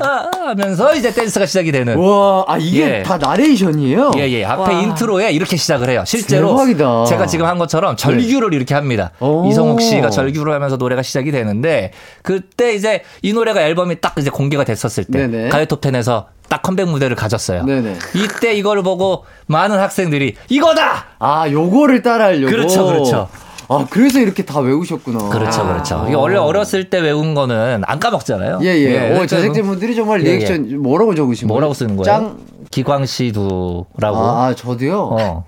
[0.00, 1.96] 아, 하면서 이제 댄스가 시작이 되는.
[1.96, 3.02] 우와, 아, 이게 예.
[3.02, 4.12] 다 나레이션이에요?
[4.16, 4.44] 예, 예.
[4.44, 4.80] 앞에 와.
[4.82, 6.04] 인트로에 이렇게 시작을 해요.
[6.06, 6.50] 실제로.
[6.50, 7.04] 대박이다.
[7.06, 9.12] 제가 지금 한 것처럼 절규를 이렇게 합니다.
[9.20, 9.46] 오.
[9.48, 11.92] 이성욱 씨가 절규를 하면서 노래가 시작이 되는데,
[12.22, 15.48] 그때 이제 이 노래가 앨범이 딱 이제 공개가 됐었을 때, 네네.
[15.50, 17.64] 가요톱10에서 딱 컴백 무대를 가졌어요.
[17.64, 17.96] 네네.
[18.14, 21.04] 이때 이걸 보고 많은 학생들이 이거다.
[21.18, 22.50] 아, 요거를 따라하려고.
[22.50, 23.28] 그렇죠, 그렇죠.
[23.68, 25.28] 아, 그래서 이렇게 다 외우셨구나.
[25.28, 26.04] 그렇죠, 그렇죠.
[26.06, 28.60] 이게 원래 어렸을 때 외운 거는 안 까먹잖아요.
[28.62, 28.96] 예, 예.
[28.96, 30.36] 오, 그러니까 제작진분들이 정말 예, 예.
[30.38, 31.54] 리액션 뭐라고 적으신 거예요?
[31.54, 32.04] 뭐라고 쓰는 거예요?
[32.04, 32.38] 짱.
[32.70, 34.16] 기광씨두라고.
[34.16, 35.00] 아, 아, 저도요?
[35.12, 35.44] 어.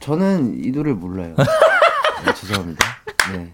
[0.00, 1.34] 저는 이 노래 몰라요.
[1.36, 2.86] 네, 죄송합니다.
[3.32, 3.48] 네.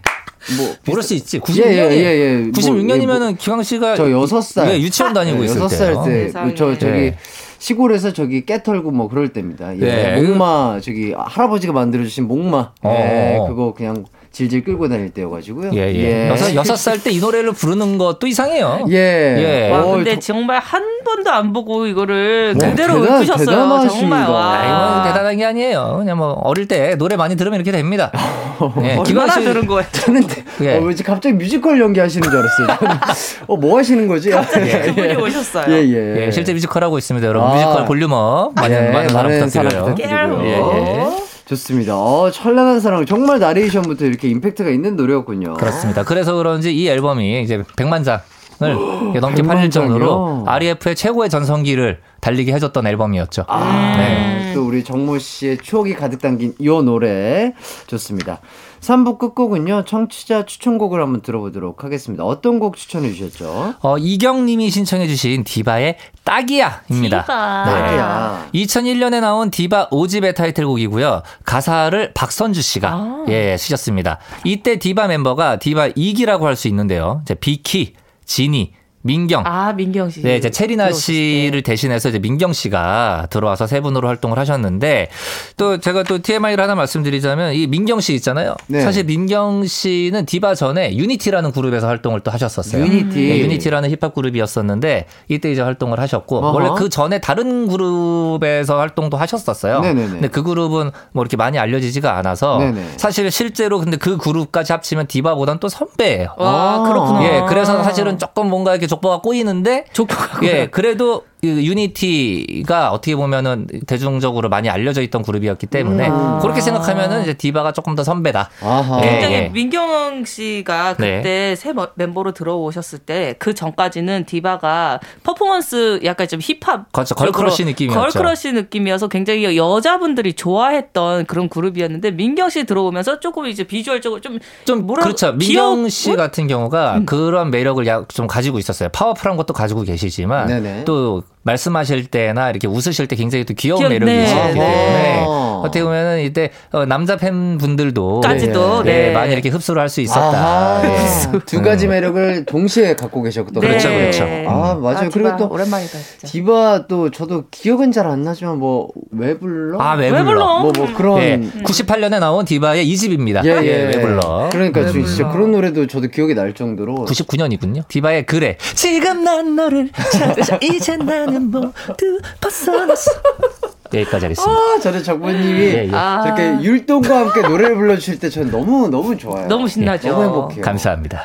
[0.57, 1.37] 뭐, 모를 수 있지.
[1.37, 1.91] 예, 예, 96년이.
[1.91, 2.37] 예, 예.
[2.37, 4.69] 뭐, 96년이면은 뭐, 기광 씨가 저 여섯 살.
[4.71, 5.69] 예, 유치원 다니고 네, 있을.
[5.69, 6.55] 살 때, 세상에.
[6.55, 7.17] 저, 저기, 네.
[7.65, 9.75] 시골에서 저기 깨 털고 뭐 그럴 때입니다.
[9.77, 9.79] 예.
[9.79, 10.21] 네.
[10.21, 12.73] 목마, 저기, 할아버지가 만들어 주신 목마.
[12.85, 13.47] 예, 어.
[13.47, 14.05] 그거 그냥
[14.35, 15.71] 질질 끌고 다닐 때여가지고요.
[15.73, 16.29] 예, 예.
[16.29, 18.85] 여섯, 여섯 살 때 이 노래를 부르는 것도 이상해요.
[18.89, 18.95] 예.
[18.97, 19.71] 예.
[19.71, 23.45] 와, 어, 근데 저- 정말 한 번도 안 보고 이거를 와, 그대로 대단- 읊으셨어요.
[23.45, 23.99] 대단하십니다.
[23.99, 24.53] 정말 와.
[24.53, 24.65] 아,
[24.97, 25.95] 이건 대단한 게 아니에요.
[25.99, 28.11] 그냥 뭐 어릴 때 노래 많이 들으면 이렇게 됩니다.
[28.83, 29.87] 예, 얼마나 씨 들은 거예요?
[29.91, 30.23] 저는,
[30.61, 30.77] 예.
[30.77, 32.67] 어, 왠지 갑자기 뮤지컬 연기하시는 줄 알았어요.
[33.47, 34.31] 어, 뭐 하시는 거지?
[34.31, 35.73] 그분이 오셨어요.
[35.73, 36.25] 예, 예.
[36.25, 37.49] 예, 실제 뮤지컬 하고 있습니다, 여러분.
[37.49, 37.53] 아.
[37.53, 39.95] 뮤지컬 볼륨업 많이 예, 많은 사랑 많은 사랑 부탁드려요.
[39.95, 40.45] 부탁드리고요.
[40.45, 41.34] 예, 예.
[41.47, 41.95] 좋습니다.
[41.97, 43.05] 어, 찬란한 사랑.
[43.05, 45.53] 정말 나레이션부터 이렇게 임팩트가 있는 노래였군요.
[45.55, 46.03] 그렇습니다.
[46.03, 48.21] 그래서 그런지 이 앨범이 이제 100만 장
[48.63, 48.73] 을
[49.19, 49.69] 넘게 100만 팔릴?
[49.69, 53.43] 정도로 REF의 최고의 전성기를 달리게 해줬던 앨범이었죠.
[53.49, 54.53] 아, 네.
[54.53, 57.53] 또 우리 정모 씨의 추억이 가득 담긴 이 노래
[57.87, 58.39] 좋습니다.
[58.85, 59.85] 3부 끝곡은요.
[59.85, 62.23] 청취자 추천곡을 한번 들어보도록 하겠습니다.
[62.23, 63.75] 어떤 곡 추천해 주셨죠?
[63.81, 67.21] 어, 이경님이 신청해 주신 디바의 딱이야입니다.
[67.23, 67.65] 디바.
[67.65, 67.71] 네.
[67.71, 68.49] 딱이야.
[68.53, 71.23] 2001년에 나온 디바 5집의 타이틀곡이고요.
[71.45, 73.25] 가사를 박선주 씨가 아.
[73.29, 74.19] 예 쓰셨습니다.
[74.43, 77.19] 이때 디바 멤버가 디바 2기라고 할 수 있는데요.
[77.23, 78.71] 이제 비키, 지니,
[79.05, 80.23] 민경, 아, 민경 씨.
[80.23, 85.09] 네, 이제 채리나 씨를 대신해서 이제 민경 씨가 들어와서 세 분으로 활동을 하셨는데
[85.57, 88.55] 또 제가 또 TMI를 하나 말씀드리자면 이 민경 씨 있잖아요.
[88.65, 88.81] 네.
[88.81, 92.83] 사실 민경 씨는 디바 전에 유니티라는 그룹에서 활동을 또 하셨었어요.
[92.83, 93.15] 유니티.
[93.15, 96.51] 네, 유니티라는 힙합 그룹이었었는데 이때 이제 활동을 하셨고 어허.
[96.51, 99.81] 원래 그 전에 다른 그룹에서 활동도 하셨었어요.
[99.81, 100.09] 네네네.
[100.09, 102.93] 근데 그 그룹은 뭐 이렇게 많이 알려지지가 않아서 네네.
[102.97, 106.29] 사실 실제로 근데 그 그룹까지 합치면 디바보단 또 선배예요.
[106.39, 106.83] 아.
[106.87, 107.23] 그렇구나.
[107.23, 113.67] 예, 그래서 사실은 조금 뭔가 이렇게 족보가 꼬이는데 족보가 예, 그래도 그 유니티가 어떻게 보면은
[113.87, 116.39] 대중적으로 많이 알려져 있던 그룹이었기 때문에 음.
[116.41, 118.49] 그렇게 생각하면은 이제 디바가 조금 더 선배다.
[118.61, 119.01] 아하.
[119.03, 119.49] 예, 굉장히 예.
[119.49, 121.17] 민경 씨가 네.
[121.17, 127.15] 그때 새 머- 멤버로 들어오셨을 때 그 전까지는 디바가 퍼포먼스 약간 좀 힙합 그렇죠.
[127.15, 127.99] 걸크러쉬 느낌이었죠.
[127.99, 135.03] 걸크러쉬 느낌이어서 굉장히 여자분들이 좋아했던 그런 그룹이었는데 민경 씨 들어오면서 조금 이제 비주얼적으로 좀좀 뭐라
[135.03, 135.33] 그렇죠.
[135.33, 136.17] 민경 씨 귀여운?
[136.17, 138.89] 같은 경우가 그런 매력을 야- 좀 가지고 있었어요.
[138.89, 140.85] 파워풀한 것도 가지고 계시지만 네네.
[140.85, 144.59] 또 말씀하실 때나 이렇게 웃으실 때 굉장히 또 귀여운 귀엽- 매력이 네, 있었기 네.
[144.59, 145.61] 때문에 어.
[145.63, 149.11] 어떻게 보면은 이때 어, 남자 팬분들도 까지도, 예, 네.
[149.13, 150.81] 많이 이렇게 흡수를 할 수 있었다.
[150.83, 151.39] 예.
[151.45, 153.87] 두 가지 매력을 동시에 갖고 계셨던 그렇죠.
[153.89, 154.23] 그렇죠.
[154.47, 154.97] 아, 맞아요.
[155.05, 156.27] 아, 그리고 또 오랜만이다 진짜.
[156.27, 159.79] 디바 또 저도 기억은 잘 안 나지만 뭐 왜 불러?
[159.79, 160.23] 아, 왜왜 불러?
[160.25, 160.59] 불러?
[160.63, 163.45] 뭐, 뭐 그런 예, 98년에 나온 디바의 2집입니다.
[163.45, 163.83] 예, 예.
[163.85, 164.49] 왜 불러?
[164.51, 167.87] 그러니까 저 진짜 그런 노래도 저도 기억이 날 정도로 99년이군요.
[167.87, 168.57] 디바의 그래.
[168.73, 173.11] 지금 난 너를 찾아 이제 나는 모두 벗어났어.
[173.93, 174.51] 여기까지 하겠습니다.
[174.51, 175.89] 아, 저는 정부님이 예, 예.
[175.93, 176.21] 아.
[176.23, 179.47] 저렇게 율동과 함께 노래를 불러주실 때 저는 너무 너무 좋아요.
[179.47, 180.09] 너무 신나죠.
[180.09, 180.61] 너무 행복해요.
[180.61, 181.23] 감사합니다.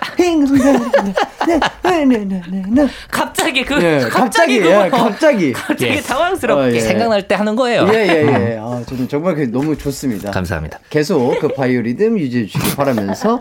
[3.11, 5.52] 갑자기 그 예, 갑자기, 갑자기 그거 예, 갑자기.
[5.52, 6.00] 갑자기 예.
[6.00, 6.80] 당황스럽게 어, 예.
[6.80, 7.88] 생각날 때 하는 거예요.
[7.92, 8.58] 예, 예, 예.
[8.61, 10.30] 아, 저는 정말 너무 좋습니다.
[10.30, 10.78] 감사합니다.
[10.90, 13.40] 계속 그 바이오리듬 유지해 주시기 바라면서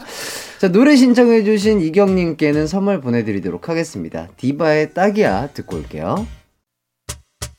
[0.59, 4.28] 자 노래 신청해 주신 이경님께는 선물 보내드리도록 하겠습니다.
[4.38, 6.26] 디바의 딱이야 듣고 올게요.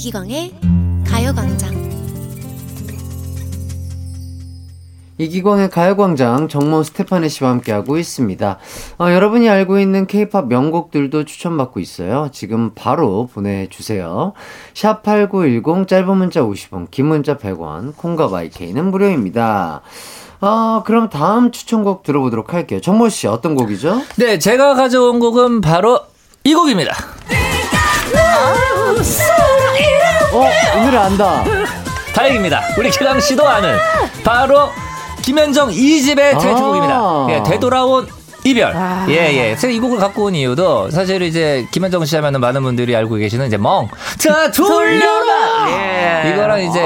[0.00, 0.54] 이기광의
[1.06, 1.90] 가요광장
[5.18, 8.58] 이기광의 가요광장 정모 스테파네 씨와 함께하고 있습니다.
[8.98, 12.30] 어, 여러분이 알고 있는 케이팝 명곡들도 추천받고 있어요.
[12.32, 14.32] 지금 바로 보내주세요.
[14.72, 19.82] 샵8910 짧은 문자 50원, 긴 문자 100원, 콩과 마이케이는 무료입니다.
[20.40, 22.80] 아, 그럼 다음 추천곡 들어보도록 할게요.
[22.80, 24.00] 정모 씨 어떤 곡이죠?
[24.16, 26.00] 네, 제가 가져온 곡은 바로
[26.44, 26.94] 이 곡입니다.
[30.32, 31.44] 어, 이 노래 안다.
[32.14, 32.60] 다행입니다.
[32.78, 33.78] 우리 기랑 씨도 아는
[34.24, 34.70] 바로
[35.22, 36.94] 김현정 2집의 타이틀곡입니다.
[36.94, 37.26] 아.
[37.30, 38.08] 예, 되돌아온
[38.44, 38.74] 이별.
[39.08, 39.14] 예,
[39.50, 39.56] 예.
[39.56, 43.46] 제가 이 곡을 갖고 온 이유도 사실 이제 김현정 씨 하면은 많은 분들이 알고 계시는
[43.46, 43.88] 이제 멍.
[44.18, 45.68] 자, 돌려라!
[46.24, 46.32] 예.
[46.32, 46.80] 이거랑 이제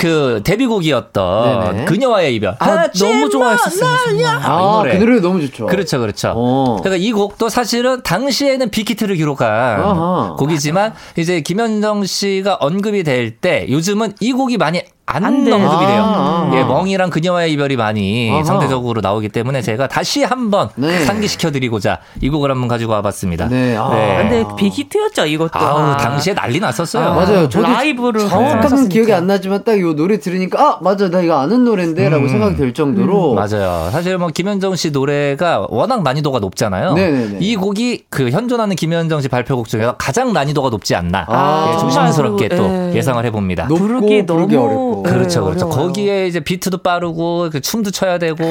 [0.00, 1.84] 그 데뷔곡이었던 네네.
[1.86, 2.56] 그녀와의 이별.
[2.58, 3.88] 아, 너무 좋아했었어요.
[3.88, 4.98] 아, 이 아, 노래.
[4.98, 5.66] 그 노래 너무 좋죠.
[5.66, 6.32] 그렇죠, 그렇죠.
[6.34, 6.76] 어.
[6.82, 10.34] 그러니까 이 곡도 사실은 당시에는 빅히트를 기록한 아하.
[10.38, 15.34] 곡이지만 이제 김현정 씨가 언급이 될 때 요즘은 이 곡이 많이 안, 안.
[15.34, 16.02] 언급이 돼요.
[16.04, 16.50] 아.
[16.54, 18.42] 예, 멍이랑 그녀와의 이별이 많이 아하.
[18.42, 21.04] 상대적으로 나오기 때문에 제가 다시 한번 네.
[21.04, 23.48] 상기시켜드리고자 이 곡을 한번 가지고 와봤습니다.
[23.48, 23.88] 네, 아.
[24.18, 25.50] 근데 빅히트였죠 이것도.
[25.60, 25.96] 아우, 아.
[25.96, 27.06] 당시에 난리 났었어요.
[27.08, 27.48] 아, 맞아요.
[27.48, 28.88] 저도 라이브를 했었으니까.
[28.88, 32.28] 기억이 안 나지만 딱 이 노래 들으니까 아 맞아 나 이거 아는 노래인데라고 음.
[32.28, 33.90] 생각이 들 정도로 맞아요.
[33.92, 36.94] 사실 뭐 김현정 씨 노래가 워낙 난이도가 높잖아요.
[36.94, 37.38] 네네네.
[37.40, 41.26] 이 곡이 그 현존하는 김현정 씨 발표곡 중에서 가장 난이도가 높지 않나.
[41.28, 42.94] 아, 예, 조심스럽게 또 예.
[42.96, 43.66] 예상을 해봅니다.
[43.66, 45.66] 높고 부르기 너무- 어렵고 그렇죠, 네, 그렇죠.
[45.66, 45.86] 어려워요.
[45.88, 48.44] 거기에 이제 비트도 빠르고 그 춤도 춰야 되고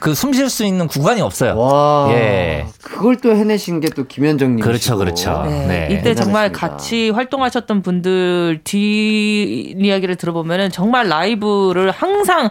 [0.00, 1.56] 그 숨 쉴 수 있는 구간이 없어요.
[1.58, 2.66] 와 예.
[2.82, 5.42] 그걸 또 해내신 게 또 김현정님 그렇죠, 그렇죠.
[5.46, 5.66] 네.
[5.66, 5.88] 네.
[5.90, 6.58] 이때 정말 대단하십니다.
[6.58, 12.50] 같이 활동하셨던 분들 뒤 이야기를 들어보면은 정말 라이브를 항상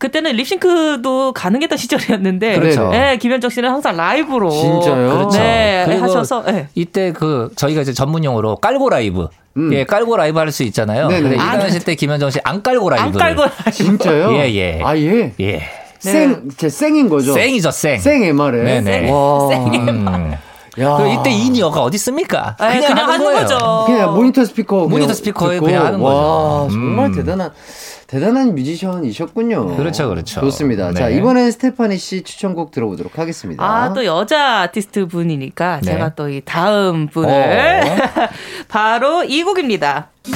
[0.00, 2.88] 그때는 립싱크도 가능했던 시절이었는데, 그렇죠.
[2.88, 5.10] 네, 김현정 씨는 항상 라이브로 진짜요?
[5.10, 5.38] 그렇죠.
[5.38, 6.66] 네, 그리고 하셔서 네.
[6.74, 9.28] 이때 그 저희가 이제 전문 용어로 깔고 라이브.
[9.56, 9.72] 음.
[9.74, 11.08] 예, 깔고 라이브 할 수 있잖아요.
[11.08, 11.22] 네네.
[11.22, 13.04] 근데 아, 이당시 때 김현정 씨 안 깔고 라이브.
[13.04, 13.70] 안 깔고 라이브.
[13.72, 14.32] 진짜요?
[14.32, 14.80] 예, 예.
[14.82, 15.32] 아 예.
[15.40, 15.62] 예.
[15.98, 17.34] 생, 제 생인 거죠?
[17.34, 17.98] 생이죠, 생.
[18.00, 18.80] 생 MR에.
[18.80, 19.10] 네네.
[19.10, 19.48] 와.
[19.48, 20.34] 음.
[20.78, 20.96] 야.
[20.96, 22.56] 그 이때 in-ear가 어디 있습니까?
[22.58, 23.40] 네, 그냥, 하는 거예요.
[23.40, 23.84] 거죠.
[23.86, 25.58] 그냥 모니터 스피커 모니터 그냥 스피커에.
[25.58, 26.12] 그냥 하는 와,
[26.62, 26.68] 거죠.
[26.70, 27.14] 정말 음.
[27.14, 27.50] 대단한
[28.10, 29.76] 대단한 뮤지션이셨군요.
[29.76, 30.40] 그렇죠, 그렇죠.
[30.40, 30.92] 좋습니다.
[30.92, 31.16] 자, 네.
[31.16, 33.62] 이번엔 스테파니 씨 추천곡 들어보도록 하겠습니다.
[33.64, 35.92] 아, 또 여자 아티스트 분이니까 네.
[35.92, 38.28] 제가 또 이 다음 분을 어.
[38.68, 40.08] 바로 이 곡입니다.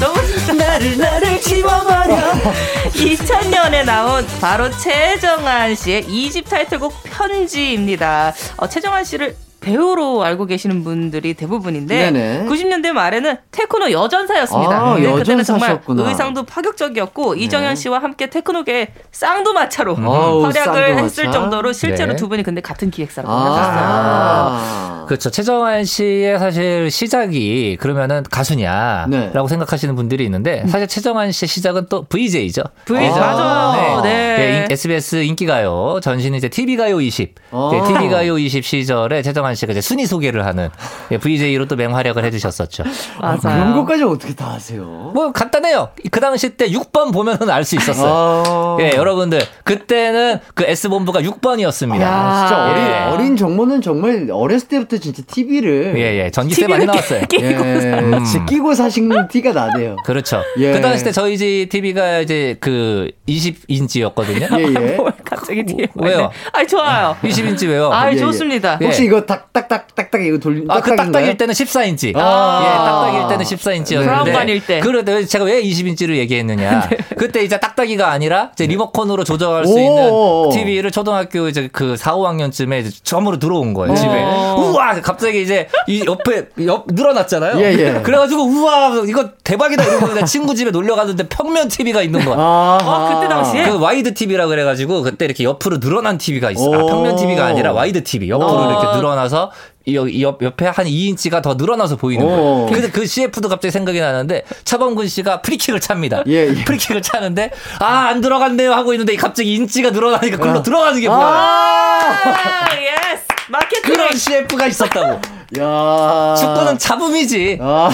[0.00, 2.16] 너무 나를 나를 지워버려
[2.94, 11.34] 2000년에 나온 바로 최정한 씨의 2집 타이틀곡 편지입니다 어, 최정한 씨를 배우로 알고 계시는 분들이
[11.34, 12.46] 대부분인데 네네.
[12.48, 14.70] 90년대 말에는 테크노 여전사였습니다.
[14.80, 16.08] 아, 네, 그때는 정말 여전사셨구나.
[16.08, 17.40] 의상도 파격적이었고 네.
[17.42, 21.02] 이정현 씨와 함께 테크노계 쌍두마차로 어우, 활약을 쌍두마차.
[21.02, 22.16] 했을 정도로 실제로 네.
[22.16, 23.78] 두 분이 근데 같은 기획사로 만났었어요.
[23.80, 25.04] 아.
[25.08, 25.30] 그렇죠.
[25.30, 29.48] 최정환 씨의 사실 시작이 그러면은 가수냐라고 네.
[29.48, 32.62] 생각하시는 분들이 있는데 사실 최정환 씨의 시작은 또 VJ죠.
[32.84, 33.10] V 아.
[33.18, 34.00] 맞아요.
[34.02, 34.36] 네.
[34.36, 36.00] 네, 인- SBS 인기가요.
[36.02, 37.34] 전신은 이제 TV가요 20.
[37.50, 37.70] 아.
[37.72, 40.70] 네, TV가요 20 시절에 최정환 씨가 이제 순위 소개를 하는
[41.10, 42.84] 예, VJ로 또 맹활약을 해주셨었죠.
[43.20, 43.38] 맞아요.
[43.40, 45.10] 그런 것까지 어떻게 다 아세요?
[45.14, 45.90] 뭐 간단해요.
[46.10, 48.42] 그 당시 때 6번 보면은 알 수 있었어요.
[48.46, 48.76] 아.
[48.80, 52.00] 예, 여러분들 그때는 그 S 본부가 6번이었습니다.
[52.02, 52.92] 아, 진짜 어린, 예.
[53.12, 56.30] 어린 정모는 정말 어렸을 때부터 진짜 TV를 예, 예.
[56.30, 57.22] 전기세 많이 나왔어요.
[57.40, 58.24] 예, 음.
[58.24, 59.96] 지키고 사신 티가 나네요.
[60.04, 60.42] 그렇죠.
[60.58, 60.72] 예.
[60.72, 64.58] 그 당시 때 저희 집 TV가 이제 그 20인치였거든요.
[64.58, 64.96] 예, 예.
[64.96, 66.30] 뭘 갑자기 뒤에 왜요?
[66.52, 67.16] 아 좋아요.
[67.22, 67.90] 20인치 왜요?
[67.92, 68.18] 아 예, 예.
[68.18, 68.78] 좋습니다.
[68.80, 68.84] 예.
[68.86, 70.94] 혹시 이거 딱딱딱 딱딱 이거 돌리 아, 그?
[70.96, 72.12] 딱딱일 때는 14인치.
[72.16, 72.60] 아.
[72.62, 74.04] 예, 딱딱일 때는 14인치였는데.
[74.04, 74.80] 브라운관일 때.
[74.80, 76.88] 그런데 제가 왜 20인치를 얘기했느냐.
[77.16, 79.78] 그때 이제 딱딱이가 아니라 이제 리모컨으로 조정할 수 오.
[79.78, 84.22] 있는 TV를 초등학교 이제 그 4, 5학년쯤에 이제 처음으로 들어온 거예요, 집에.
[84.22, 85.00] 우와!
[85.02, 87.58] 갑자기 이제 이 옆에, 옆, 늘어났잖아요.
[87.60, 88.00] 예, 예.
[88.02, 89.02] 그래가지고 우와!
[89.06, 89.84] 이거 대박이다!
[89.84, 92.36] 이러고 친구 집에 놀러 갔는데 평면 TV가 있는 거야.
[92.38, 93.64] 아, 어, 그때 당시에?
[93.68, 96.72] 그 와이드 TV라 그래가지고 그때 이렇게 옆으로 늘어난 TV가 있어.
[96.72, 96.86] 아, 오.
[96.86, 98.28] 평면 TV가 아니라 와이드 TV.
[98.28, 98.70] 옆으로 어.
[98.70, 99.50] 이렇게 늘어나 서
[99.86, 102.28] 이, 이 옆, 옆에 한 2인치가 더 늘어나서 보이는 오.
[102.28, 102.66] 거예요.
[102.72, 106.22] 근데 그 CF도 갑자기 생각이 나는데 차범근 씨가 프리킥을 찹니다.
[106.26, 106.64] 예, 예.
[106.64, 107.50] 프리킥을 차는데
[107.80, 111.22] 아 안 들어간대요 하고 있는데 갑자기 인치가 늘어나니까 글로 들어가는 게 보여요.
[111.22, 113.22] 아, yes.
[113.48, 113.82] 마케팅.
[113.92, 115.20] 그런 CF가 있었다고.
[115.58, 116.34] 야.
[116.38, 117.58] 축구는 차붐이지.
[117.62, 117.88] 아,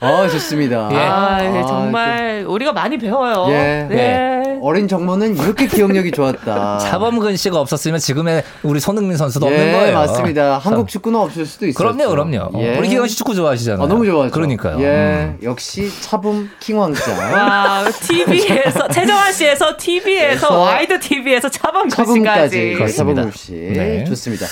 [0.00, 0.88] 아 좋습니다.
[0.92, 0.96] 예.
[0.96, 3.46] 아, 예, 아, 정말 우리가 많이 배워요.
[3.48, 3.86] 예.
[3.88, 4.58] 네.
[4.60, 6.78] 어린 정모는 이렇게 기억력이 좋았다.
[6.78, 9.94] 차범근 씨가 없었으면 지금의 우리 손흥민 선수도 예, 없는 거예요.
[9.94, 10.58] 맞습니다.
[10.58, 11.92] 한국 축구는 없을 수도 있어요.
[11.92, 12.50] 그럼요, 그럼요.
[12.62, 12.76] 예.
[12.76, 13.82] 우리 기광 씨 축구 좋아하시잖아요.
[13.82, 14.30] 아, 너무 좋아요.
[14.30, 14.78] 그러니까요.
[14.80, 15.38] 예, 음.
[15.42, 17.18] 역시 차붐 킹왕짱.
[17.32, 22.56] 와, TV에서 최정환 씨에서 TV에서 와이드 TV에서 차범근 차붐까지.
[22.56, 22.74] 씨까지.
[22.74, 23.22] 그렇습니다.
[23.22, 23.52] 차범 씨.
[23.52, 24.04] 네.
[24.04, 24.46] 좋습니다.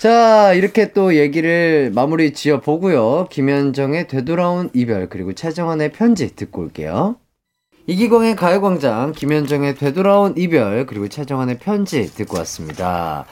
[0.00, 3.28] 자, 이렇게 또 얘기를 마무리 지어 보고요.
[3.30, 7.16] 김현정의 되돌아온 이별 그리고 최정환의 편지 듣고 올게요.
[7.88, 13.26] 이기광의 가요광장, 김현정의 되돌아온 이별, 그리고 최정환의 편지 듣고 왔습니다.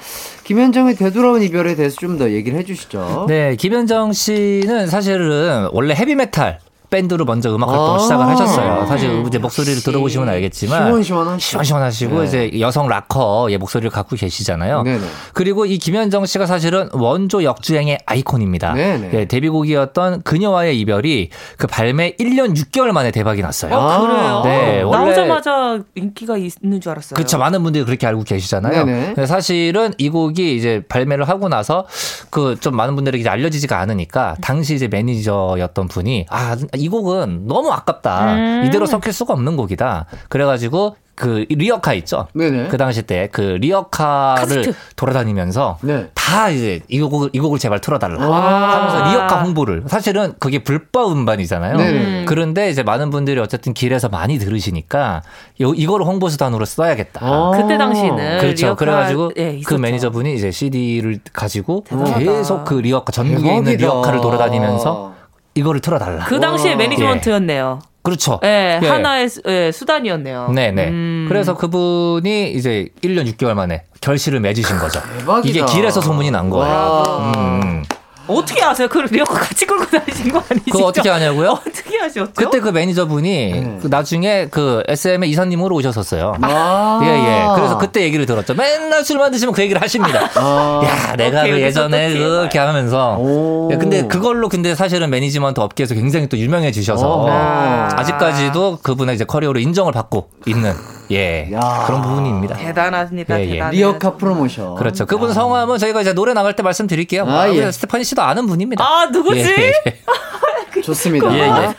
[0.45, 3.27] 김현정의 되돌아온 이별에 대해서 좀 더 얘기를 해주시죠.
[3.29, 6.61] 네, 김현정 씨는 사실은 원래 헤비메탈
[6.95, 7.99] 밴드로 먼저 음악 활동을 아.
[7.99, 8.87] 시작을 하셨어요.
[8.87, 11.49] 사실 이제 목소리를 들어보시면 알겠지만 시원시원하시죠.
[11.51, 12.27] 시원시원하시고 네.
[12.27, 14.83] 이제 여성 락커의 목소리를 갖고 계시잖아요.
[14.85, 15.01] 네네.
[15.33, 18.75] 그리고 이 김현정 씨가 사실은 원조 역주행의 아이콘입니다.
[18.75, 19.11] 네네.
[19.13, 23.75] 예, 데뷔곡이었던 그녀와의 이별이 그 발매 1년 6개월 만에 대박이 났어요.
[23.75, 24.43] 어, 그래요?
[24.45, 27.15] 네, 원래- 나오자마자 인기가 있는 줄 알았어요.
[27.17, 27.39] 그렇죠.
[27.39, 28.85] 많은 분들이 그렇게 알고 계시잖아요.
[28.85, 29.05] 네네.
[29.15, 31.87] 근데 사실은 이 곡이 이제 발매를 하고 나서
[32.31, 38.35] 그 좀 많은 분들에게 알려지지가 않으니까 당시 이제 매니저였던 분이 아, 이 곡은 너무 아깝다.
[38.35, 38.65] 음.
[38.67, 40.07] 이대로 썩힐 수가 없는 곡이다.
[40.29, 42.27] 그래가지고 그 리어카 있죠.
[42.35, 42.67] 네네.
[42.69, 44.75] 그 당시 때 그 리어카를 카세트.
[44.97, 46.09] 돌아다니면서 네.
[46.13, 48.77] 다 이제 이 곡을 이 곡을 제발 틀어달라 아.
[48.81, 51.77] 하면서 리어카 홍보를 사실은 그게 불법 음반이잖아요.
[51.77, 52.25] 네네.
[52.25, 55.23] 그런데 이제 많은 분들이 어쨌든 길에서 많이 들으시니까
[55.61, 57.21] 요, 이거를 홍보 수단으로 써야겠다.
[57.25, 57.51] 아.
[57.55, 58.67] 그때 당시는 그렇죠.
[58.73, 59.75] 리어카- 그래가지고 예, 그.
[59.75, 62.19] 매니저분이 이제 CD를 가지고 대단하다.
[62.19, 63.87] 계속 그 리어카 전국에 있는 대박이다.
[63.87, 65.14] 리어카를 돌아다니면서
[65.55, 66.25] 이거를 틀어달라.
[66.25, 66.77] 그 당시에 와.
[66.77, 67.81] 매니지먼트였네요.
[68.03, 68.39] 그렇죠.
[68.45, 68.87] 예, 예.
[68.87, 70.51] 하나의 수, 예, 수단이었네요.
[70.51, 70.89] 네네.
[70.89, 71.27] 음.
[71.27, 75.01] 그래서 그분이 이제 1년 6개월 만에 결실을 맺으신 거죠.
[75.19, 75.49] 대박이다.
[75.49, 76.75] 이게 길에서 소문이 난 거예요.
[76.75, 77.33] 와.
[77.37, 77.83] 음.
[78.27, 78.89] 어떻게 아세요?
[78.89, 80.73] 그 리어카 같이 끌고 다니신 거 아니시죠?
[80.73, 81.51] 그거 어떻게 하냐고요?
[81.51, 82.33] 어떻게 하셨죠?
[82.35, 83.79] 그때 그 매니저분이 네.
[83.83, 86.37] 그 나중에 그 SM의 이사님으로 오셨었어요.
[86.41, 87.01] 아.
[87.03, 87.55] 예, 예.
[87.55, 88.55] 그래서 그때 얘기를 들었죠.
[88.55, 90.31] 맨날 술만 드시면 그 얘기를 하십니다.
[90.37, 90.81] 아.
[90.85, 92.19] 야, 내가 오케이, 그 예전에 또 그.
[92.19, 93.17] 이렇게 하면서.
[93.19, 93.71] 오.
[93.73, 97.89] 야, 근데 그걸로 근데 사실은 매니지먼트 업계에서 굉장히 또 유명해지셔서 어.
[97.93, 100.73] 아직까지도 그분의 이제 커리어로 인정을 받고 있는
[101.11, 101.85] 예 야.
[101.87, 102.57] 그런 부분입니다.
[102.57, 103.39] 대단합니다.
[103.41, 103.51] 예, 예.
[103.53, 103.77] 대단해.
[103.77, 104.75] 리어카 프로모션.
[104.77, 105.07] 그렇죠.
[105.07, 107.25] 그분 성함은 저희가 이제 노래 나갈 때 말씀드릴게요.
[107.27, 107.71] 아, 아, 예.
[107.71, 108.85] 스테파니 씨도 아는 분입니다.
[108.85, 109.41] 아, 누구지?
[109.41, 110.81] 예, 예.
[110.83, 111.33] 좋습니다.
[111.35, 111.75] 예, 예.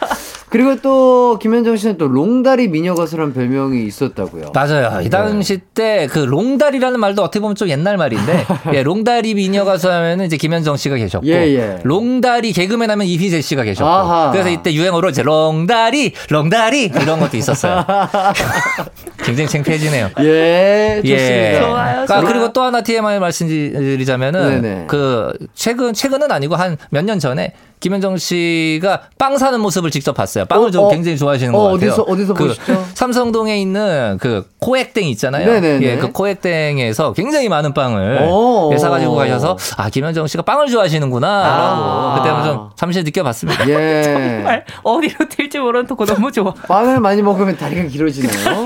[0.49, 4.51] 그리고 또 김현정 씨는 또 롱다리 미녀 가수라는 별명이 있었다고요.
[4.53, 5.01] 맞아요.
[5.01, 9.89] 이 당시 때 그 롱다리라는 말도 어떻게 보면 좀 옛날 말인데, 예, 롱다리 미녀 가수
[9.91, 11.79] 하면은 이제 김현정 씨가 계셨고, 예, 예.
[11.83, 14.31] 롱다리 개그맨 하면 이휘재 씨가 계셨고, 아하.
[14.31, 17.85] 그래서 이때 유행어로 이제 롱다리, 롱다리 이런 것도 있었어요.
[19.23, 20.09] 굉장히 창피해지네요.
[20.19, 21.23] 예, 좋습니다.
[21.23, 21.59] 예.
[21.59, 22.23] 좋아요, 아, 좋아요.
[22.27, 24.85] 그리고 또 하나 TMI 말씀드리자면은 네네.
[24.87, 30.34] 그 최근 최근은 아니고 한 몇 년 전에 김현정 씨가 빵 사는 모습을 직접 봤어요.
[30.43, 30.89] 빵을 어, 좀 어.
[30.89, 31.91] 굉장히 좋아하시는 어, 것 같아요.
[31.91, 32.85] 어디서- 어디서 그 보시죠?
[32.95, 35.45] 삼성동에 있는 그 코엑땡 있잖아요.
[35.49, 35.85] 네네네.
[35.85, 38.71] 예, 그 코엑땡에서 굉장히 많은 빵을 오.
[38.73, 42.15] 예, 사가지고 가셔서 아 김현정 씨가 빵을 좋아하시는구나라고 아.
[42.17, 43.69] 그때 한번 좀 잠시 느껴봤습니다.
[43.69, 44.01] 예.
[44.03, 46.53] 정말 어디로 튈지 모르는 또 너무 좋아.
[46.67, 48.63] 빵을 많이 먹으면 다리가 길어지나요?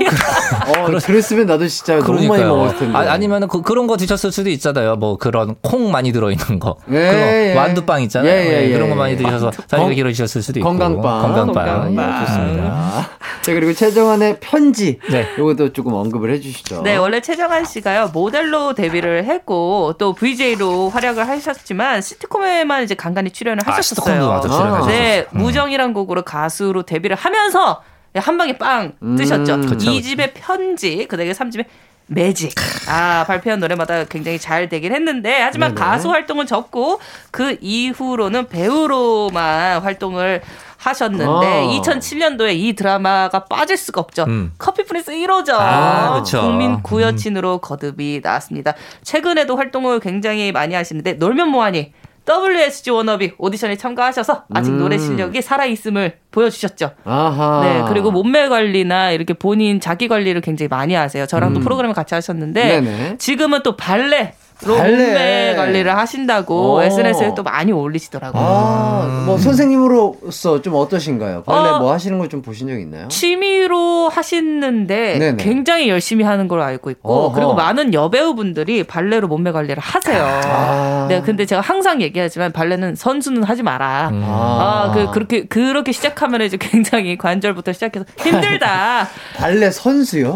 [0.68, 2.56] 어, 그랬으면 나도 진짜 너무 많이 그러니까요.
[2.56, 2.96] 먹었을 텐데.
[2.98, 4.96] 아, 아니면 그, 그런 거 드셨을 수도 있잖아요.
[4.96, 6.76] 뭐 그런 콩 많이 들어있는 거.
[6.90, 7.54] 예, 그런 예.
[7.56, 8.30] 완두빵 있잖아요.
[8.30, 8.90] 예, 예, 예, 그런 예.
[8.90, 10.68] 거 많이 드셔서 다리가 건- 길어지셨을 수도 있고.
[10.68, 11.22] 건강빵.
[11.22, 11.59] 건강빵.
[11.64, 12.22] 건강빵.
[12.22, 13.08] 예, 좋습니다.
[13.42, 14.98] 자, 그리고 최정환의 편지.
[15.10, 15.26] 네.
[15.38, 16.82] 요것도 조금 언급을 해주시죠.
[16.82, 23.62] 네, 원래 최정한 씨가요, 모델로 데뷔를 했고, 또 VJ로 활약을 하셨지만, 시트콤에만 이제 간간히 출연을
[23.66, 24.14] 아, 하셨었어요.
[24.14, 24.90] 시트콤도 맞아, 출연하셨었어.
[24.90, 25.38] 네, 음.
[25.38, 27.82] 무정이란 곡으로 가수로 데뷔를 하면서,
[28.14, 29.54] 한 방에 빵 뜨셨죠.
[29.54, 29.78] 음.
[29.80, 31.64] 이 집의 편지, 그 다음에 3집의
[32.08, 32.52] 매직.
[32.88, 35.86] 아, 발표한 노래마다 굉장히 잘 되긴 했는데, 하지만 네네.
[35.86, 36.98] 가수 활동은 접고,
[37.30, 40.42] 그 이후로는 배우로만 활동을
[40.80, 41.80] 하셨는데, 아.
[41.80, 44.24] 2007년도에 이 드라마가 빠질 수가 없죠.
[44.24, 44.52] 음.
[44.58, 45.54] 커피 프린스 1호죠.
[45.58, 46.22] 아.
[46.24, 48.74] 국민 구여친으로 거듭이 나왔습니다.
[49.02, 51.92] 최근에도 활동을 굉장히 많이 하시는데, 놀면 뭐하니?
[52.28, 54.78] WSG 워너비 오디션에 참가하셔서 아직 음.
[54.78, 56.92] 노래 실력이 살아있음을 보여주셨죠.
[57.04, 57.60] 아하.
[57.64, 61.26] 네, 그리고 몸매 관리나 이렇게 본인 자기 관리를 굉장히 많이 하세요.
[61.26, 61.64] 저랑도 음.
[61.64, 63.16] 프로그램을 같이 하셨는데 네네.
[63.18, 64.34] 지금은 또 발레.
[64.66, 66.82] 몸매 관리를 하신다고 오.
[66.82, 68.42] SNS에 또 많이 올리시더라고요.
[68.42, 71.42] 아, 뭐 선생님으로서 좀 어떠신가요?
[71.44, 71.78] 발레 어.
[71.80, 73.08] 뭐 하시는 걸 좀 보신 적 있나요?
[73.08, 75.36] 취미로 하시는데 네네.
[75.42, 77.34] 굉장히 열심히 하는 걸로 알고 있고 어허.
[77.34, 80.22] 그리고 많은 여배우분들이 발레로 몸매 관리를 하세요.
[80.44, 81.06] 아.
[81.08, 84.10] 네, 근데 제가 항상 얘기하지만 발레는 선수는 하지 마라.
[84.12, 84.22] 음.
[84.24, 89.08] 아, 그 그렇게 그렇게 시작하면 이제 굉장히 관절부터 시작해서 힘들다.
[89.36, 90.34] 발레 선수요?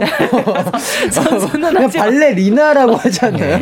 [1.12, 2.04] 선수는 하지 마.
[2.04, 3.58] 발레리나라고 하지 않나요?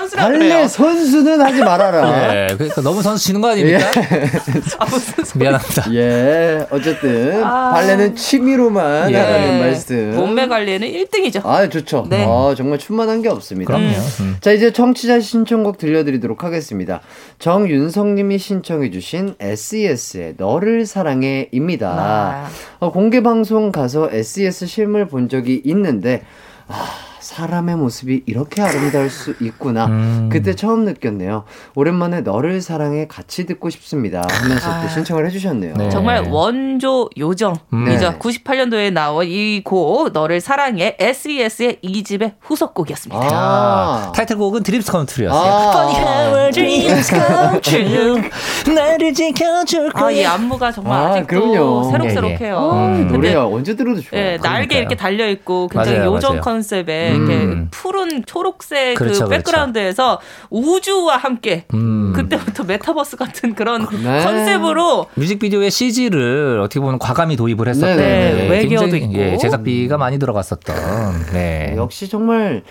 [0.00, 0.68] 선, 선수라 발레 그래요.
[0.68, 2.34] 선수는 하지 말아라.
[2.50, 3.90] 예, 그러니까 너무 선수 치는 거 아닙니까?
[4.78, 5.40] 아, 무슨 소리.
[5.40, 5.94] 미안합니다.
[5.94, 7.72] 예, 어쨌든 아.
[7.72, 9.16] 발레는 취미로만 예.
[9.16, 10.16] 하라는 말씀.
[10.16, 11.44] 몸매 관리에는 1등이죠.
[11.44, 12.06] 아, 좋죠.
[12.08, 12.24] 네.
[12.26, 13.74] 아, 정말 충만한 게 없습니다.
[13.74, 13.94] 그럼요.
[14.20, 14.36] 음.
[14.40, 17.00] 자, 이제 청취자 신청곡 들려드리도록 하겠습니다.
[17.38, 21.88] 정윤성님이 신청해주신 SES의 너를 사랑해입니다.
[21.88, 22.48] 아.
[22.78, 26.22] 어, 공개 방송 가서 SES 실물 본 적이 있는데,
[26.68, 29.86] 아, 사람의 모습이 이렇게 아름다울 수 있구나.
[29.86, 30.28] 음.
[30.32, 31.44] 그때 처음 느꼈네요.
[31.76, 34.22] 오랜만에 너를 사랑해 같이 듣고 싶습니다.
[34.28, 34.82] 하면서 아.
[34.82, 35.74] 또 신청을 해주셨네요.
[35.76, 35.90] 네.
[35.90, 37.60] 정말 원조 요정이죠.
[37.72, 37.84] 음.
[37.84, 37.98] 네.
[38.18, 43.28] 98년도에 나온 이 곡 너를 사랑해 SES의 2집의 후속곡이었습니다.
[43.30, 45.40] 아, 타이틀곡은 Dreams Come True였어요.
[45.40, 46.50] 아.
[46.52, 48.22] dreams come true.
[48.74, 51.90] 나를 지켜줄 아, 이 안무가 정말 아, 아, 직도 그럼요.
[51.92, 52.56] 새록새록해요.
[52.58, 54.20] 아, 근데 노래야 언제 들어도 좋아요.
[54.20, 54.78] 예, 날개 그러니까요.
[54.80, 56.40] 이렇게 달려 있고 굉장히 맞아요, 요정 맞아요.
[56.42, 57.19] 컨셉의 음.
[57.28, 59.28] 이렇게 푸른 초록색 그렇죠, 그 그렇죠.
[59.28, 62.12] 백그라운드에서 우주와 함께 음.
[62.14, 64.22] 그때부터 메타버스 같은 그런 네.
[64.24, 69.20] 컨셉으로 뮤직비디오에 CG를 어떻게 보면 과감히 도입을 했었던 네, 네, 외계어도 굉장히, 있고.
[69.20, 71.74] 예, 제작비가 많이 들어갔었던 네.
[71.76, 72.62] 역시 정말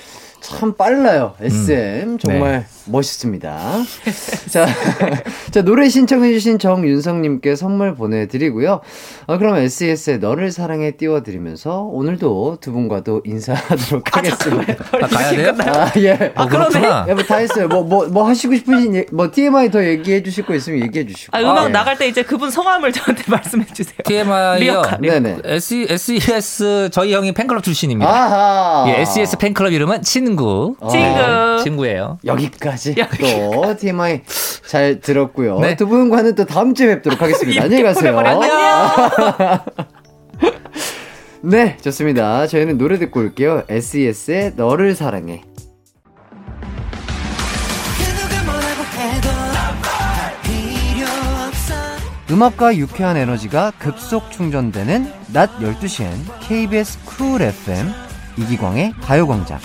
[0.41, 1.33] 참 빨라요.
[1.41, 3.59] SM 정말 멋있습니다.
[4.49, 4.65] 자,
[5.51, 8.81] 자 노래 신청해주신 정윤성님께 선물 보내드리고요.
[9.27, 14.73] 어, 그럼 SES의 너를 사랑해 띄워드리면서 오늘도 두 분과도 인사하도록 하겠습니다.
[15.01, 15.55] 아, 가야 돼요?
[15.59, 16.31] 아 예.
[16.35, 17.05] 아, 그렇구나.
[17.09, 17.67] 예, 뭐 다 했어요.
[17.67, 21.37] 뭐 뭐 뭐 하시고 싶으신 얘- 뭐 TMI 더 얘기해 주실 거 있으면 얘기해 주시고.
[21.37, 21.69] 아, 음악 예.
[21.69, 23.97] 나갈 때 이제 그분 성함을 저한테 말씀해 주세요.
[24.05, 24.81] TMI요.
[25.01, 25.37] 네네.
[25.43, 28.09] SES 저희 형이 팬클럽 출신입니다.
[28.09, 28.85] 아하.
[28.89, 30.75] 예, SES 팬클럽 이름은 친 구.
[30.79, 30.89] 어.
[30.89, 31.63] 친구.
[31.63, 32.19] 친구예요.
[32.25, 33.49] 여기까지 여기까지.
[33.53, 34.21] 또 TMI
[34.67, 35.59] 잘 들었고요.
[35.59, 35.75] 네.
[35.75, 37.63] 두 분과는 또 다음 주에 뵙도록 하겠습니다.
[37.63, 38.17] 안녕히 가세요.
[38.19, 39.59] 안녕.
[41.41, 42.47] 네, 좋습니다.
[42.47, 43.63] 저희는 노래 듣고 올게요.
[43.69, 45.41] SES의 너를 사랑해.
[52.31, 56.11] 음악과 유쾌한 에너지가 급속 충전되는 낮 12시엔
[56.41, 57.91] KBS 쿨 FM
[58.37, 59.59] 이기광의 가요광장.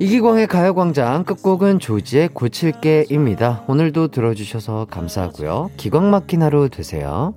[0.00, 3.64] 이기광의 가요광장 끝곡은 조지의 고칠게입니다.
[3.68, 5.70] 오늘도 들어주셔서 감사하고요.
[5.76, 7.34] 기광 막힌 하루 되세요.